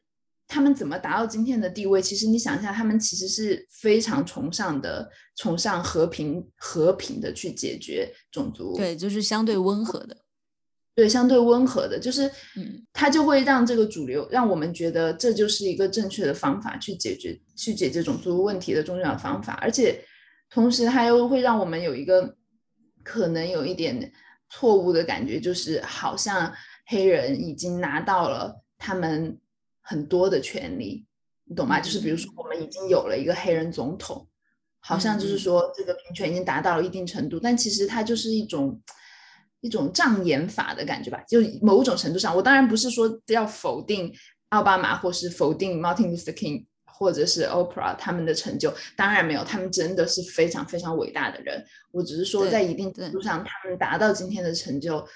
[0.49, 2.01] 他们怎么达到今天的地位？
[2.01, 10.22] 其实你想一下，他们其实是非常崇尚的，崇尚和平、和平的去解决种族，对，就是相对温和的。
[10.95, 20.05] 对，相对温和的，就是，嗯，它就会让这个主流，让我们觉得这就是一个正确的方法去解决、去解决种族问题的重要方法，而且，
[20.51, 22.37] 同时它又会让我们有一个
[23.03, 24.13] 可能有一点
[24.51, 26.53] 错误的感觉，就是好像
[26.87, 29.39] 黑人已经拿到了他们
[29.81, 31.07] 很多的权利，
[31.45, 31.81] 你懂吗？
[31.81, 34.29] 就是比如说我们已经有了一个黑人总统，
[34.79, 38.79] 好像就是说这个平权已经达到了一定程度，但其实它就是一种
[39.63, 41.19] 一种障眼法的感觉吧。
[41.27, 44.15] 就某种程度上，我当然不是说要否定
[44.51, 51.65] 奥巴马或是否定 Martin Luther King 或者是 Oprah 他们的成就，当然没有，他们真的是非常非常伟大的人。
[51.91, 55.09] 我只是说在一定程度上，他们达到今天的成就，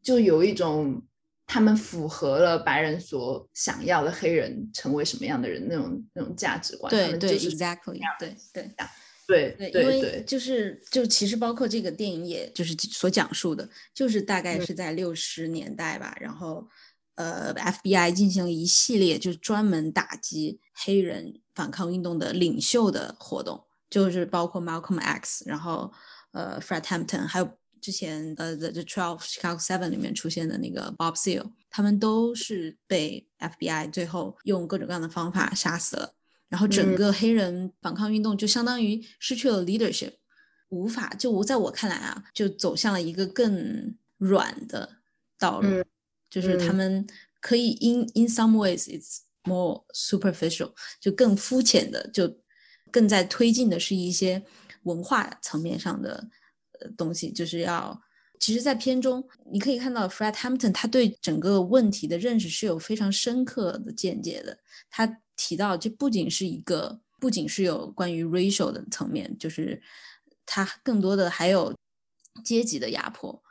[0.00, 1.02] 就有一种。
[1.50, 8.86] 他们符合了白人所想要的黑人成为什么样的人那种那种价值观，对对，exactly，对对对
[9.28, 16.66] 对对，因为就是就其实包括这个电影，也就是所讲述的，就是大概是在六十年代吧，然后
[17.14, 25.92] 呃，FBI 进行了一系列就是专门打击黑人反抗运动的领袖的活动，就是包括 Malcolm X，然后
[26.32, 27.48] 呃，Fred Hampton，还有。
[27.80, 36.12] 之前呃，The The Twelve Chicago Seven 里面出现的那个 Bob Seale，他们都是被 FBI 最后用各种各样的方法杀死了。
[36.48, 40.12] 然后整个黑人反抗运动就相当于失去了 leadership，
[40.68, 44.96] 无法就我在我看来啊，就走向了一个更软的
[45.38, 45.84] 道路，
[46.30, 47.06] 就是他们
[47.40, 52.38] 可以 in in some ways it's more superficial，就更肤浅的，就
[52.90, 54.42] 更在推进的是一些
[54.82, 56.28] 文化层面上的
[56.80, 56.90] 呃。
[56.96, 58.00] 东西就是要，
[58.40, 64.58] 其实，在片中你可以看到，Fred Hampton 他对整个问题的认识是有非常深刻的见解的。
[64.88, 69.80] 他提到，这不仅是一个，不仅是有关于 racial 的层面，就是
[70.44, 71.74] 它更多的还有
[72.44, 73.42] 阶级的压迫，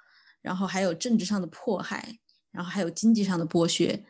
[0.42, 2.20] 然后还有政治上的迫害，
[2.52, 4.04] 然后还有经济上的剥削。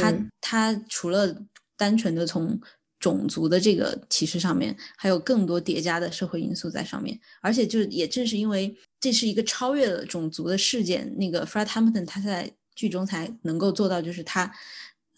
[0.00, 1.44] 它它除了
[1.76, 2.60] 单纯的从
[2.98, 14.52] 种族的这个歧视上面，还有更多叠加的社会因素在上面，而且就是也正是因为这是一个超越了种族的事件，那个 Fred Hampton 他在剧中才能够做到，就是他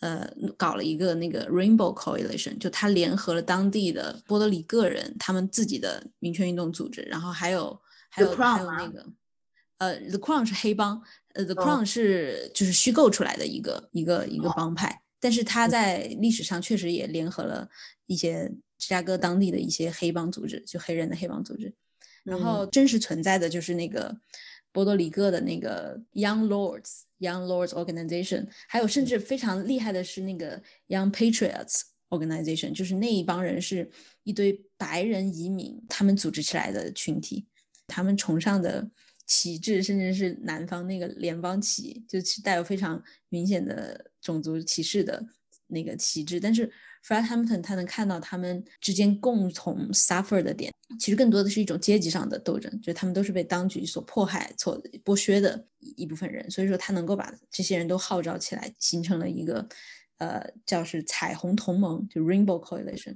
[0.02, 0.28] 呃
[0.58, 7.80] 搞了一个那个 Rainbow Coalition，就他联合了当地的波多黎各人他们自己的民权运动组织，然后还有
[8.10, 9.06] 还有还有那个
[9.78, 11.00] 呃 The Crown 是黑帮，
[11.34, 15.00] 呃 The Crown 是就是虚构出来的一个一个一个帮派。
[15.20, 17.68] 但是他在历史上确实也联合了
[18.06, 21.72] 一些芝加哥当地的一些黑帮组织，就黑人的黑帮组织。
[22.24, 24.16] 然后真实存在的就是那个
[24.72, 33.90] 波多黎各的那个 Young Lords Young Lords Organization，还有甚至非常厉害的是那个 Young Patriots Organization，就是那一帮人是
[34.24, 37.46] 一堆白人移民他们组织起来的群体，
[37.86, 38.90] 他们崇尚的。
[39.24, 45.24] 旗帜甚至是南方那个联邦旗，就是带有非常明显的种族歧视的
[45.68, 46.40] 那个旗帜。
[46.40, 46.70] 但是
[47.04, 56.50] Fred Hampton 他能看到他们之间共同 suffer 的点，其实更多的是一种阶级上的斗争，就他们都是被当局所迫害、所剥削的一部分人。
[56.50, 59.66] 所以说他能够把这些人都号召起来，形成了一个
[60.18, 63.14] 呃叫是彩虹同盟，就 Rainbow Coalition，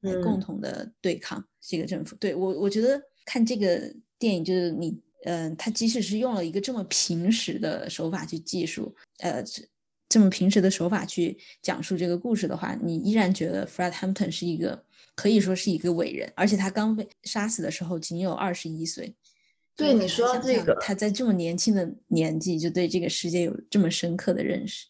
[0.00, 2.16] 来共同的对抗这个政府。
[2.16, 5.00] 对我我觉得看这个电影就是你。
[5.24, 9.42] 嗯，他即使是用了一个这么平实的手法去记述，呃，
[10.09, 14.83] 这么平实的手法去讲述这个故事的话，你依然觉得 Fred Hampton 是一个
[15.15, 19.15] 可以说是一个伟人，而且他刚被杀死的时候仅有二十一岁。
[19.75, 24.87] 对你说这个，他在这么年轻的年纪就对这个世界有这么深刻的认识。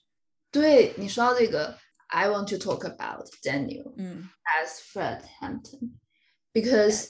[0.51, 4.29] 对你说到这个，I want to talk about Daniel 嗯
[4.61, 5.91] as Fred Hampton
[6.51, 7.07] because.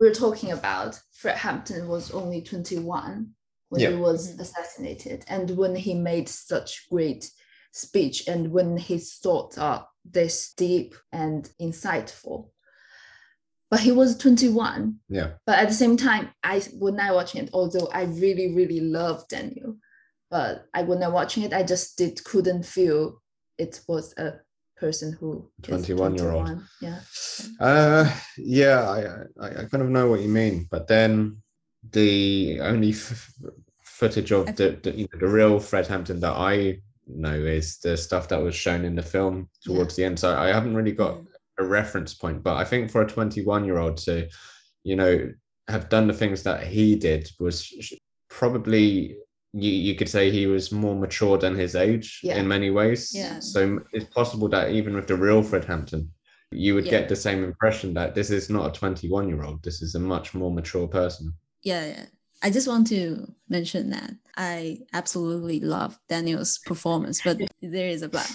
[0.00, 3.34] we're talking about Fred Hampton was only 21
[3.68, 3.90] when yeah.
[3.90, 4.40] he was mm-hmm.
[4.40, 7.28] assassinated and when he made such great
[7.73, 12.49] speech and when his thoughts are this deep and insightful.
[13.69, 15.31] But he was 21 yeah.
[15.47, 19.27] But at the same time i when i watching it although i really really love
[19.27, 19.77] daniel
[20.29, 23.19] but i when i watching it i just did couldn't feel
[23.57, 24.33] it was a
[24.77, 26.99] person who 21 year old yeah.
[27.59, 28.87] Uh yeah
[29.39, 31.37] I, I, I kind of know what you mean but then
[31.91, 33.33] the only f-
[33.83, 36.77] footage of the, the, you know, the real fred hampton that i
[37.07, 40.03] know is the stuff that was shown in the film towards yeah.
[40.03, 41.25] the end so i haven't really got mm.
[41.59, 44.27] a reference point but i think for a 21 year old to
[44.83, 45.31] you know
[45.67, 47.71] have done the things that he did was
[48.29, 49.15] probably
[49.53, 52.35] you, you could say he was more mature than his age yeah.
[52.35, 53.11] in many ways.
[53.13, 53.39] Yeah.
[53.39, 56.11] So it's possible that even with the real Fred Hampton,
[56.51, 56.91] you would yeah.
[56.91, 59.63] get the same impression that this is not a 21 year old.
[59.63, 61.33] This is a much more mature person.
[61.63, 62.05] Yeah, yeah.
[62.43, 68.09] I just want to mention that I absolutely love Daniel's performance, but there is a
[68.09, 68.29] but.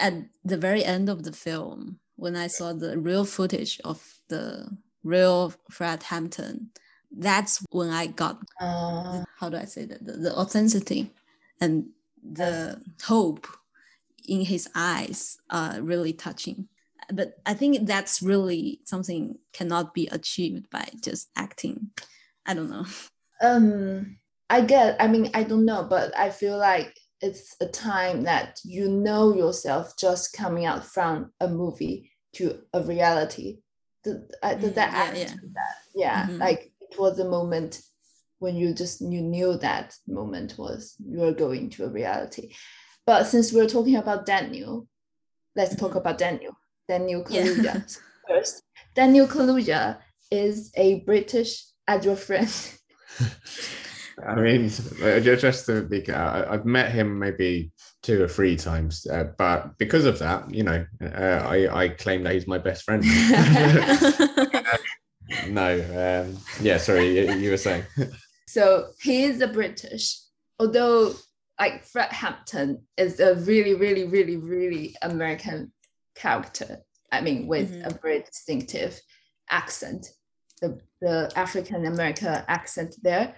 [0.00, 4.66] At the very end of the film, when I saw the real footage of the
[5.04, 6.70] real Fred Hampton,
[7.10, 11.10] that's when I got uh, how do I say that the, the authenticity
[11.60, 11.86] and
[12.22, 13.46] the hope
[14.26, 16.68] in his eyes are really touching.
[17.12, 21.90] but I think that's really something cannot be achieved by just acting.
[22.46, 22.86] I don't know.
[23.40, 24.18] Um,
[24.48, 24.96] I get.
[25.00, 29.34] I mean, I don't know, but I feel like it's a time that you know
[29.34, 33.58] yourself just coming out from a movie to a reality.
[34.04, 35.34] Did, I, did Mm, that yeah, add yeah.
[35.54, 35.74] that?
[35.94, 36.38] Yeah, Mhm.
[36.40, 37.82] like it was a moment
[38.38, 42.54] when you just you knew that moment was you were going to a reality.
[43.06, 44.88] But since we're talking about Daniel,
[45.54, 45.96] let's talk Mhm.
[46.00, 46.56] about Daniel.
[46.88, 47.42] Daniel Yeah.
[47.44, 47.90] Kaluuya.
[47.90, 48.62] So First,
[48.94, 49.98] Daniel Kaluuya
[50.30, 52.50] is a British adult friend.
[54.26, 59.06] I mean, just to be clear, I- I've met him maybe two or three times,
[59.06, 62.84] uh, but because of that, you know, uh, I, I claim that he's my best
[62.84, 63.02] friend.
[65.48, 67.84] no, um, yeah, sorry, you, you were saying.
[68.46, 70.18] So he is a British,
[70.58, 71.14] although
[71.58, 75.72] like Fred Hampton is a really, really, really, really American
[76.14, 76.78] character.
[77.12, 77.86] I mean, with Mhm.
[77.86, 79.00] a very distinctive
[79.50, 80.06] accent,
[80.60, 83.36] the the African American accent there.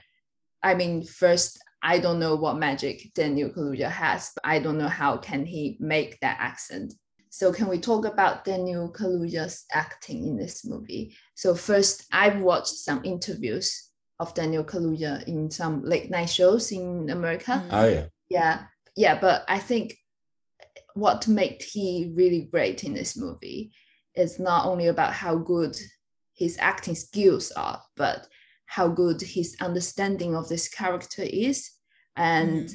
[0.62, 4.88] I mean, first, I don't know what magic Daniel Kaluuya has, but I don't know
[4.88, 6.94] how can he make that accent.
[7.30, 11.16] So can we talk about Daniel Kaluuya's acting in this movie?
[11.34, 17.10] So first, I've watched some interviews of Daniel Kaluuya in some late night shows in
[17.10, 17.52] America.
[17.52, 17.68] Mm.
[17.70, 18.06] Oh, yeah.
[18.28, 18.62] Yeah,
[18.96, 19.96] yeah, but I think
[20.94, 23.72] what made he really great in this movie
[24.14, 25.76] is not only about how good
[26.34, 28.26] his acting skills are, but
[28.66, 31.70] how good his understanding of this character is,
[32.16, 32.74] and Mm.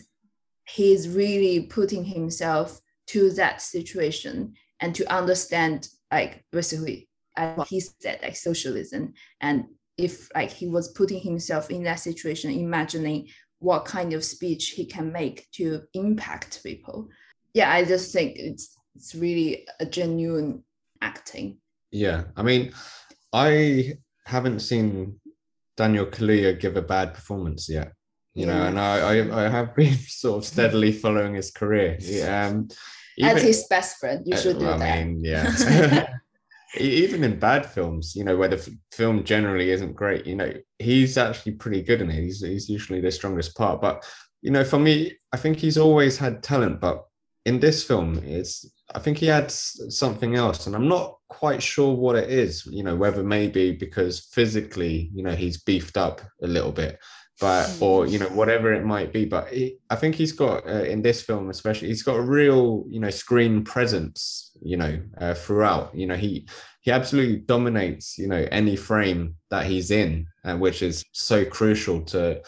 [0.66, 7.10] he's really putting himself to that situation and to understand like basically
[7.56, 9.66] what he said like socialism and
[9.98, 13.28] if like he was putting himself in that situation imagining
[13.60, 17.08] what kind of speech he can make to impact people
[17.54, 20.64] yeah i just think it's it's really a genuine
[21.02, 21.58] acting
[21.92, 22.74] Yeah, I mean,
[23.34, 25.20] I haven't seen
[25.76, 27.94] Daniel Kaluuya give a bad performance yet.
[28.34, 31.98] You know, and I, I I have been sort of steadily following his career.
[32.00, 32.68] Yeah, Um,
[33.20, 36.14] as his best friend you uh, should do well, that I mean, yeah.
[36.80, 40.54] Even in bad films, you know, where the f- film generally isn't great, you know,
[40.78, 42.22] he's actually pretty good in it.
[42.22, 43.82] He's he's usually the strongest part.
[43.82, 44.06] But
[44.44, 46.80] you know, for me, I think he's always had talent.
[46.80, 47.07] But
[47.48, 51.96] in this film, it's I think he adds something else, and I'm not quite sure
[51.96, 52.66] what it is.
[52.66, 57.00] You know, whether maybe because physically, you know, he's beefed up a little bit,
[57.40, 59.24] but or you know whatever it might be.
[59.24, 62.84] But he, I think he's got uh, in this film especially, he's got a real
[62.90, 64.52] you know screen presence.
[64.62, 65.96] You know, uh, throughout.
[65.96, 66.50] You know, he
[66.82, 68.18] he absolutely dominates.
[68.18, 72.42] You know, any frame that he's in, uh, which is so crucial to.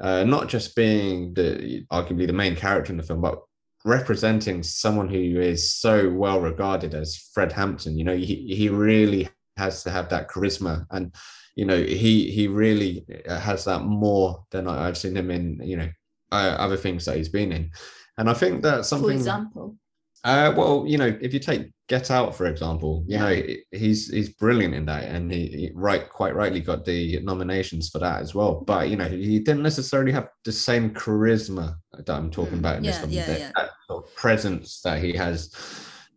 [0.00, 3.40] Uh, not just being the arguably the main character in the film, but
[3.84, 7.98] representing someone who is so well regarded as Fred Hampton.
[7.98, 11.14] You know, he he really has to have that charisma, and
[11.54, 15.60] you know, he he really has that more than I, I've seen him in.
[15.62, 15.88] You know,
[16.32, 17.70] uh, other things that he's been in,
[18.18, 19.16] and I think that's for something.
[19.16, 19.76] example
[20.24, 23.18] Uh, well, you know, if you take Get Out for example, you Yeah.
[23.18, 27.90] know, he's he's brilliant in that, and he, he right quite rightly got the nominations
[27.90, 28.62] for that as well.
[28.62, 32.78] But you know, he didn't necessarily have the same charisma that I'm talking Mm, about
[32.78, 35.54] in this yeah, film, yeah, that, sort of presence that he has.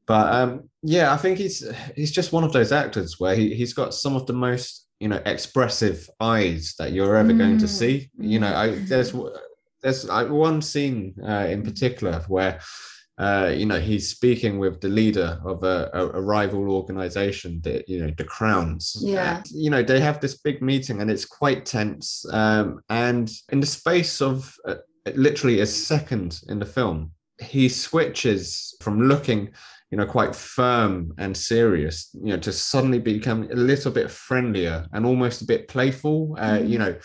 [0.05, 3.74] But um, yeah, I think he's he's just one of those actors where he he's
[3.74, 7.68] got some of the most you know expressive eyes that you're ever going to Mm,
[7.68, 8.10] see.
[8.18, 8.88] You know, I mm.
[8.88, 9.14] there's
[9.82, 12.60] there's uh, one scene uh, in particular where
[13.18, 17.99] uh, you know, he's speaking with the leader of a, a, rival organization, the, you
[17.99, 18.95] know, the Crowns.
[18.99, 19.38] Yeah.
[19.38, 22.26] And, you know, they have this big meeting and it's quite tense.
[22.32, 24.76] Um, and in the space of uh,
[25.15, 29.50] literally a second in the film, he switches from looking,
[29.89, 34.86] you know, quite firm and serious, you know, to suddenly become a little bit friendlier
[34.93, 36.79] and almost a bit playful, uh, you Mhm.
[36.79, 36.96] know,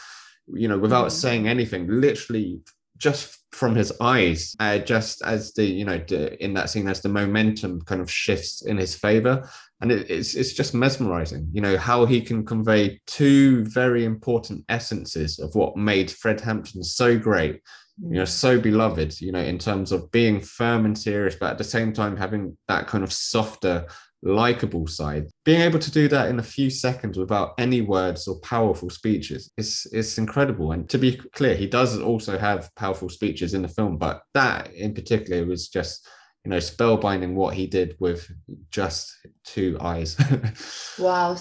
[0.52, 1.12] you know, without Mhm.
[1.12, 2.60] saying anything, literally
[2.98, 7.00] just from his eyes, uh, just as the you know the, in that scene as
[7.00, 9.48] the momentum kind of shifts in his favor,
[9.80, 11.48] and it, it's it's just mesmerizing.
[11.52, 16.82] You know how he can convey two very important essences of what made Fred Hampton
[16.82, 17.60] so great,
[18.00, 19.20] you know, so beloved.
[19.20, 22.56] You know, in terms of being firm and serious, but at the same time having
[22.68, 23.86] that kind of softer
[24.22, 25.28] likable side.
[25.44, 29.50] Being able to do that in a few seconds without any words or powerful speeches
[29.56, 30.72] is it's incredible.
[30.72, 34.72] And to be clear he does also have powerful speeches in the film but that
[34.72, 36.06] in particular was just
[36.44, 38.30] you know spellbinding what he did with
[38.70, 39.12] just
[39.44, 40.16] two eyes.
[40.98, 41.36] Wow.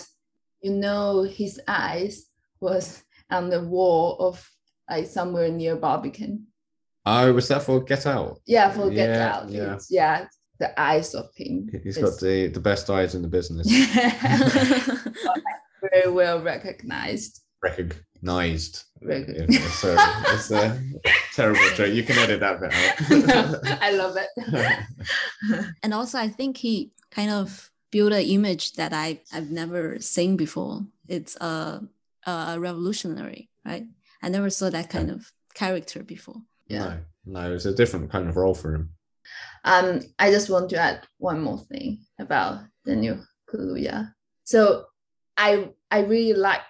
[0.62, 2.26] You know his eyes
[2.60, 4.48] was on the wall of
[4.90, 6.48] like somewhere near barbican.
[7.06, 8.40] Oh was that for get out?
[8.46, 9.50] Yeah for get Yeah, out.
[9.50, 9.78] yeah.
[9.90, 10.26] Yeah
[10.62, 11.68] the eyes of him.
[11.84, 13.68] He's is got the, the best eyes in the business.
[15.82, 17.42] very well recognized.
[17.64, 18.84] Recognized.
[19.04, 19.98] Recog- Yeah, sorry,
[20.36, 20.80] it's a
[21.36, 21.94] terrible joke.
[21.94, 23.78] You can edit that bit out.
[23.82, 24.30] I love it.
[25.84, 30.38] and also I think he kind of built an image that I I've never seen
[30.38, 30.82] before.
[31.08, 31.82] It's a
[32.28, 33.86] a revolutionary, right?
[34.22, 36.36] I never saw that kind of character before.
[36.68, 36.98] Yeah.
[37.26, 38.92] No, no, it's a different kind of role for him.
[39.64, 43.20] Um, I just want to add one more thing about the new
[43.50, 44.14] Kaluuya.
[44.44, 44.86] So
[45.38, 46.62] I I really like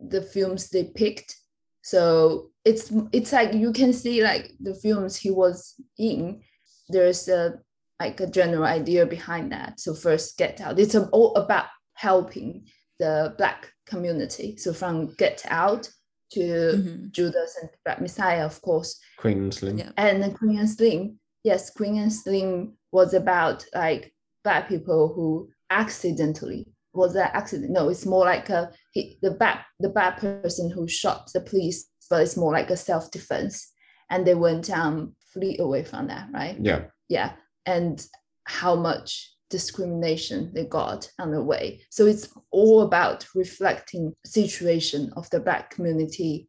[0.00, 1.36] the films they picked.
[1.82, 6.42] So it's it's like you can see like the films he was in.
[6.88, 7.60] There's a
[8.00, 9.80] like a general idea behind that.
[9.80, 10.78] So first, Get Out.
[10.78, 12.66] It's all about helping
[12.98, 14.56] the black community.
[14.56, 15.90] So from Get Out
[16.32, 17.10] to Mhm.
[17.10, 19.78] Judas and Black Messiah, of course, Queen and Slim.
[19.78, 19.92] Yeah.
[19.96, 21.18] and the Queen and Slim.
[21.44, 24.12] Yes, Queen and Slim was about like
[24.44, 27.70] black people who accidentally was that accident?
[27.70, 31.86] No, it's more like a he, the bad the bad person who shot the police,
[32.10, 33.72] but it's more like a self defense,
[34.10, 36.56] and they went um flee away from that, right?
[36.60, 36.84] Yeah.
[37.08, 37.32] yeah
[37.68, 38.04] and
[38.44, 45.28] how much discrimination they got on the way so it's all about reflecting situation of
[45.30, 46.48] the black community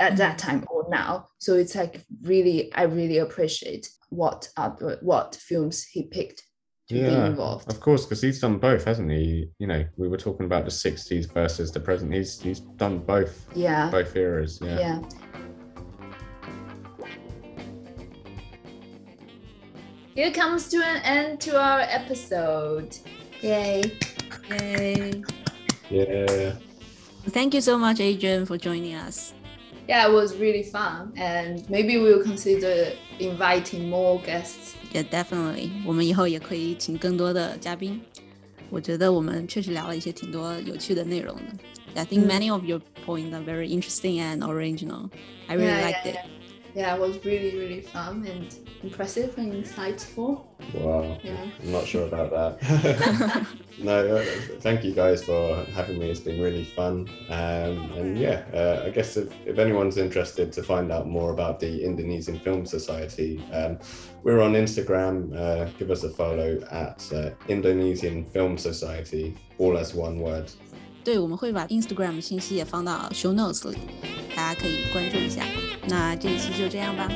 [0.00, 0.50] at that mm-hmm.
[0.50, 6.04] time or now so it's like really i really appreciate what other what films he
[6.04, 6.42] picked
[6.88, 9.48] to be involved of course, because he's done both, hasn't he?
[9.60, 12.12] You know, we were talking about the '60s versus the present.
[12.12, 14.58] He's he's done both yeah both eras.
[14.60, 14.78] Yeah.
[14.80, 15.02] yeah
[20.16, 22.98] here comes to an end to our episode
[23.40, 23.82] yay
[24.50, 25.22] Yay.
[25.90, 26.52] Yeah.
[27.28, 29.32] Thank you so much, Adrian, for joining us
[29.89, 34.75] yeah, it was really fun, and maybe we'll consider inviting more guests.
[34.93, 38.01] Yeah, definitely，我们以后也可以请更多的嘉宾。
[38.71, 41.41] 我觉得我们确实聊了一些挺多有趣的内容的。
[41.95, 45.09] I think 嗯 many of your points are very interesting and original.
[45.47, 46.15] I really Yeah, liked yeah, it.
[46.15, 46.25] Yeah,
[46.74, 50.44] it was really, really fun and impressive and insightful.
[50.74, 51.18] Wow.
[51.22, 51.46] Yeah.
[51.62, 53.46] I'm not sure about that.
[53.78, 54.24] no, uh,
[54.60, 56.10] thank you guys for having me.
[56.10, 57.08] It's been really fun.
[57.28, 61.60] Um, and yeah, uh, I guess if, if anyone's interested to find out more about
[61.60, 63.78] the Indonesian Film Society, um,
[64.22, 65.34] we're on Instagram.
[65.36, 70.50] Uh, give us a follow at uh, Indonesian Film Society, all as one word.
[71.02, 73.78] 对，我们会把 Instagram 信息也放到 show notes 里，
[74.36, 75.42] 大家可以关注一下。
[75.88, 77.08] 那这一期就这样吧，